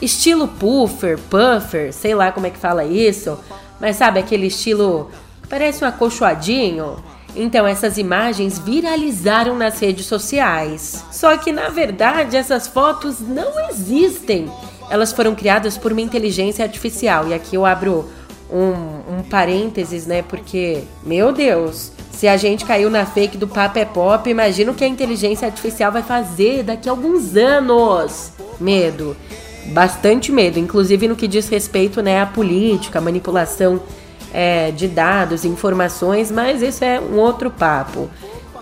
estilo 0.00 0.48
puffer, 0.48 1.18
puffer, 1.30 1.92
sei 1.92 2.14
lá 2.14 2.30
como 2.32 2.46
é 2.46 2.50
que 2.50 2.58
fala 2.58 2.84
isso, 2.84 3.38
mas 3.80 3.96
sabe 3.96 4.20
aquele 4.20 4.46
estilo 4.46 5.10
que 5.42 5.48
parece 5.48 5.84
um 5.84 5.88
acolchoadinho? 5.88 6.96
Então 7.34 7.66
essas 7.66 7.98
imagens 7.98 8.58
viralizaram 8.58 9.56
nas 9.56 9.78
redes 9.78 10.06
sociais. 10.06 11.04
Só 11.12 11.36
que 11.36 11.52
na 11.52 11.68
verdade 11.68 12.36
essas 12.36 12.66
fotos 12.66 13.20
não 13.20 13.68
existem. 13.70 14.50
Elas 14.88 15.12
foram 15.12 15.34
criadas 15.34 15.76
por 15.76 15.92
uma 15.92 16.00
inteligência 16.00 16.64
artificial. 16.64 17.28
E 17.28 17.34
aqui 17.34 17.56
eu 17.56 17.66
abro 17.66 18.08
um, 18.50 19.18
um 19.18 19.22
parênteses, 19.28 20.06
né? 20.06 20.22
Porque, 20.22 20.82
meu 21.04 21.32
Deus, 21.32 21.92
se 22.12 22.28
a 22.28 22.36
gente 22.36 22.64
caiu 22.64 22.88
na 22.88 23.04
fake 23.04 23.36
do 23.36 23.48
Papa 23.48 23.80
é 23.80 23.84
Pop, 23.84 24.28
imagina 24.28 24.70
o 24.70 24.74
que 24.74 24.84
a 24.84 24.88
inteligência 24.88 25.46
artificial 25.46 25.90
vai 25.90 26.02
fazer 26.02 26.62
daqui 26.62 26.88
a 26.88 26.92
alguns 26.92 27.36
anos. 27.36 28.32
Medo 28.60 29.16
bastante 29.66 30.30
medo, 30.30 30.58
inclusive 30.58 31.08
no 31.08 31.16
que 31.16 31.26
diz 31.26 31.48
respeito 31.48 32.02
né, 32.02 32.20
à 32.20 32.26
política, 32.26 33.00
manipulação 33.00 33.80
é, 34.32 34.70
de 34.70 34.86
dados, 34.88 35.44
informações, 35.44 36.30
mas 36.30 36.62
isso 36.62 36.84
é 36.84 37.00
um 37.00 37.16
outro 37.16 37.50
papo. 37.50 38.08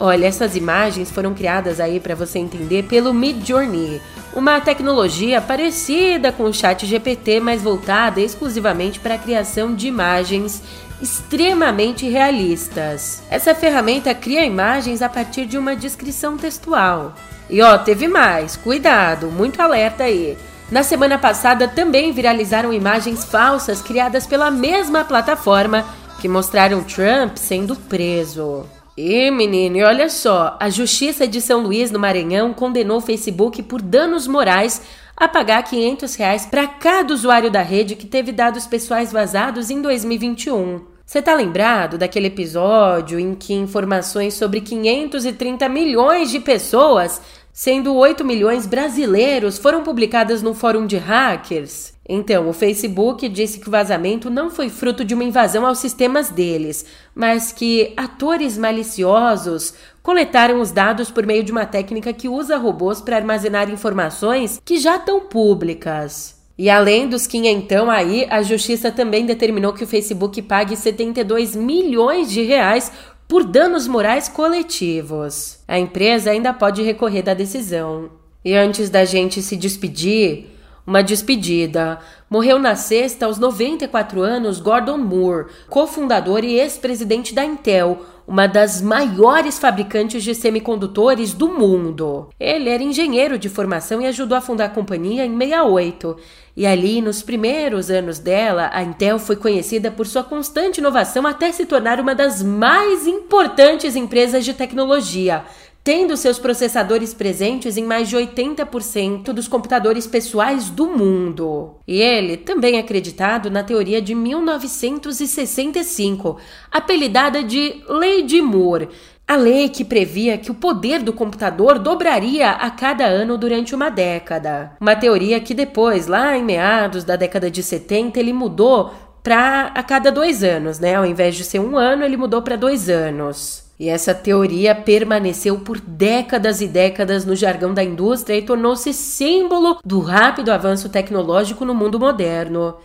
Olha, 0.00 0.26
essas 0.26 0.56
imagens 0.56 1.10
foram 1.10 1.34
criadas 1.34 1.78
aí 1.80 2.00
para 2.00 2.14
você 2.14 2.38
entender 2.38 2.84
pelo 2.84 3.14
Midjourney, 3.14 4.00
uma 4.34 4.60
tecnologia 4.60 5.40
parecida 5.40 6.32
com 6.32 6.44
o 6.44 6.52
Chat 6.52 6.84
GPT, 6.84 7.38
mas 7.38 7.62
voltada 7.62 8.20
exclusivamente 8.20 8.98
para 8.98 9.14
a 9.14 9.18
criação 9.18 9.74
de 9.74 9.86
imagens 9.86 10.62
extremamente 11.00 12.08
realistas. 12.08 13.22
Essa 13.30 13.54
ferramenta 13.54 14.14
cria 14.14 14.44
imagens 14.44 15.02
a 15.02 15.08
partir 15.08 15.46
de 15.46 15.56
uma 15.56 15.76
descrição 15.76 16.36
textual. 16.36 17.14
E 17.48 17.62
ó, 17.62 17.78
teve 17.78 18.08
mais, 18.08 18.56
cuidado, 18.56 19.28
muito 19.28 19.60
alerta 19.60 20.04
aí. 20.04 20.36
Na 20.70 20.82
semana 20.82 21.18
passada 21.18 21.68
também 21.68 22.10
viralizaram 22.10 22.72
imagens 22.72 23.24
falsas 23.24 23.82
criadas 23.82 24.26
pela 24.26 24.50
mesma 24.50 25.04
plataforma 25.04 25.84
que 26.20 26.28
mostraram 26.28 26.82
Trump 26.82 27.36
sendo 27.36 27.76
preso. 27.76 28.64
E 28.96 29.28
menino, 29.28 29.76
e 29.76 29.82
olha 29.82 30.08
só, 30.08 30.56
a 30.60 30.70
Justiça 30.70 31.26
de 31.26 31.40
São 31.40 31.62
Luís, 31.62 31.90
no 31.90 31.98
Maranhão, 31.98 32.54
condenou 32.54 32.98
o 32.98 33.00
Facebook 33.00 33.60
por 33.64 33.82
danos 33.82 34.28
morais 34.28 34.82
a 35.16 35.26
pagar 35.26 35.64
500 35.64 36.14
reais 36.14 36.46
para 36.46 36.68
cada 36.68 37.12
usuário 37.12 37.50
da 37.50 37.60
rede 37.60 37.96
que 37.96 38.06
teve 38.06 38.30
dados 38.30 38.68
pessoais 38.68 39.10
vazados 39.10 39.68
em 39.68 39.82
2021. 39.82 40.80
Você 41.04 41.20
tá 41.20 41.34
lembrado 41.34 41.98
daquele 41.98 42.28
episódio 42.28 43.18
em 43.18 43.34
que 43.34 43.52
informações 43.52 44.34
sobre 44.34 44.60
530 44.60 45.68
milhões 45.68 46.30
de 46.30 46.38
pessoas 46.38 47.20
sendo 47.54 47.94
8 47.94 48.24
milhões 48.24 48.66
brasileiros, 48.66 49.58
foram 49.58 49.84
publicadas 49.84 50.42
no 50.42 50.54
fórum 50.54 50.88
de 50.88 50.96
hackers. 50.96 51.94
Então, 52.06 52.48
o 52.48 52.52
Facebook 52.52 53.28
disse 53.28 53.60
que 53.60 53.68
o 53.68 53.70
vazamento 53.70 54.28
não 54.28 54.50
foi 54.50 54.68
fruto 54.68 55.04
de 55.04 55.14
uma 55.14 55.22
invasão 55.22 55.64
aos 55.64 55.78
sistemas 55.78 56.30
deles, 56.30 56.84
mas 57.14 57.52
que 57.52 57.94
atores 57.96 58.58
maliciosos 58.58 59.72
coletaram 60.02 60.60
os 60.60 60.72
dados 60.72 61.12
por 61.12 61.24
meio 61.24 61.44
de 61.44 61.52
uma 61.52 61.64
técnica 61.64 62.12
que 62.12 62.28
usa 62.28 62.58
robôs 62.58 63.00
para 63.00 63.16
armazenar 63.16 63.70
informações 63.70 64.60
que 64.64 64.76
já 64.76 64.96
estão 64.96 65.20
públicas. 65.20 66.34
E 66.56 66.70
além 66.70 67.08
dos 67.08 67.26
que 67.26 67.38
então 67.48 67.90
aí, 67.90 68.26
a 68.30 68.40
justiça 68.42 68.90
também 68.90 69.26
determinou 69.26 69.72
que 69.72 69.82
o 69.82 69.88
Facebook 69.88 70.40
pague 70.42 70.76
72 70.76 71.56
milhões 71.56 72.30
de 72.30 72.42
reais 72.42 72.92
por 73.34 73.42
danos 73.42 73.88
morais 73.88 74.28
coletivos. 74.28 75.58
A 75.66 75.76
empresa 75.76 76.30
ainda 76.30 76.54
pode 76.54 76.84
recorrer 76.84 77.20
da 77.20 77.34
decisão. 77.34 78.10
E 78.44 78.54
antes 78.54 78.88
da 78.88 79.04
gente 79.04 79.42
se 79.42 79.56
despedir, 79.56 80.53
uma 80.86 81.02
despedida. 81.02 81.98
Morreu 82.28 82.58
na 82.58 82.74
sexta, 82.74 83.26
aos 83.26 83.38
94 83.38 84.20
anos, 84.20 84.60
Gordon 84.60 84.98
Moore, 84.98 85.46
cofundador 85.68 86.44
e 86.44 86.58
ex-presidente 86.58 87.34
da 87.34 87.44
Intel, 87.44 88.04
uma 88.26 88.46
das 88.46 88.80
maiores 88.80 89.58
fabricantes 89.58 90.22
de 90.22 90.34
semicondutores 90.34 91.32
do 91.32 91.48
mundo. 91.48 92.28
Ele 92.40 92.70
era 92.70 92.82
engenheiro 92.82 93.38
de 93.38 93.48
formação 93.48 94.00
e 94.00 94.06
ajudou 94.06 94.36
a 94.36 94.40
fundar 94.40 94.66
a 94.66 94.70
companhia 94.70 95.24
em 95.26 95.36
68. 95.36 96.16
E 96.56 96.66
ali, 96.66 97.02
nos 97.02 97.22
primeiros 97.22 97.90
anos 97.90 98.18
dela, 98.18 98.70
a 98.72 98.82
Intel 98.82 99.18
foi 99.18 99.36
conhecida 99.36 99.90
por 99.90 100.06
sua 100.06 100.22
constante 100.22 100.78
inovação 100.78 101.26
até 101.26 101.50
se 101.50 101.66
tornar 101.66 102.00
uma 102.00 102.14
das 102.14 102.42
mais 102.42 103.06
importantes 103.06 103.96
empresas 103.96 104.44
de 104.44 104.54
tecnologia, 104.54 105.44
tendo 105.84 106.16
seus 106.16 106.38
processadores 106.38 107.12
presentes 107.12 107.76
em 107.76 107.84
mais 107.84 108.08
de 108.08 108.16
80% 108.16 109.34
dos 109.34 109.46
computadores 109.46 110.06
pessoais 110.06 110.70
do 110.70 110.86
mundo. 110.86 111.74
E 111.86 112.00
ele 112.00 112.38
também 112.38 112.76
é 112.76 112.78
acreditado 112.80 113.50
na 113.50 113.62
teoria 113.62 114.00
de 114.00 114.14
1965, 114.14 116.38
apelidada 116.72 117.44
de 117.44 117.82
Lei 117.86 118.22
de 118.22 118.40
Moore, 118.40 118.88
a 119.28 119.36
lei 119.36 119.68
que 119.68 119.84
previa 119.84 120.38
que 120.38 120.50
o 120.50 120.54
poder 120.54 121.02
do 121.02 121.12
computador 121.12 121.78
dobraria 121.78 122.48
a 122.50 122.70
cada 122.70 123.04
ano 123.04 123.36
durante 123.36 123.74
uma 123.74 123.90
década. 123.90 124.72
Uma 124.80 124.96
teoria 124.96 125.38
que 125.40 125.52
depois, 125.54 126.06
lá 126.06 126.34
em 126.36 126.44
meados 126.44 127.04
da 127.04 127.16
década 127.16 127.50
de 127.50 127.62
70, 127.62 128.18
ele 128.18 128.34
mudou 128.34 128.92
para 129.22 129.72
a 129.74 129.82
cada 129.82 130.12
dois 130.12 130.44
anos, 130.44 130.78
né? 130.78 130.94
Ao 130.94 131.06
invés 131.06 131.34
de 131.34 131.44
ser 131.44 131.58
um 131.58 131.78
ano, 131.78 132.04
ele 132.04 132.18
mudou 132.18 132.42
para 132.42 132.56
dois 132.56 132.90
anos. 132.90 133.63
E 133.78 133.88
essa 133.88 134.14
teoria 134.14 134.74
permaneceu 134.74 135.58
por 135.58 135.80
décadas 135.80 136.60
e 136.60 136.68
décadas 136.68 137.24
no 137.24 137.34
jargão 137.34 137.74
da 137.74 137.82
indústria 137.82 138.36
e 138.36 138.42
tornou-se 138.42 138.92
símbolo 138.92 139.78
do 139.84 140.00
rápido 140.00 140.52
avanço 140.52 140.88
tecnológico 140.88 141.64
no 141.64 141.74
mundo 141.74 141.98
moderno. 141.98 142.76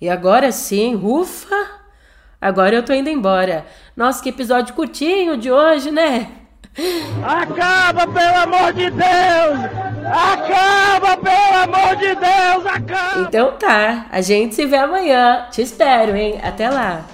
E 0.00 0.08
agora 0.08 0.50
sim, 0.50 0.96
ufa! 0.96 1.84
Agora 2.40 2.74
eu 2.74 2.82
tô 2.82 2.92
indo 2.92 3.08
embora. 3.08 3.64
Nossa, 3.96 4.22
que 4.22 4.28
episódio 4.28 4.74
curtinho 4.74 5.36
de 5.36 5.50
hoje, 5.50 5.90
né? 5.90 6.28
Acaba, 7.22 8.04
pelo 8.06 8.36
amor 8.36 8.72
de 8.72 8.90
Deus! 8.90 9.84
Acaba, 10.04 11.16
pelo 11.16 11.62
amor 11.62 11.96
de 11.96 12.14
Deus! 12.16 12.66
Acaba! 12.66 13.20
Então 13.20 13.52
tá, 13.52 14.06
a 14.10 14.20
gente 14.20 14.56
se 14.56 14.66
vê 14.66 14.76
amanhã. 14.76 15.46
Te 15.52 15.62
espero, 15.62 16.16
hein? 16.16 16.40
Até 16.42 16.68
lá. 16.68 17.04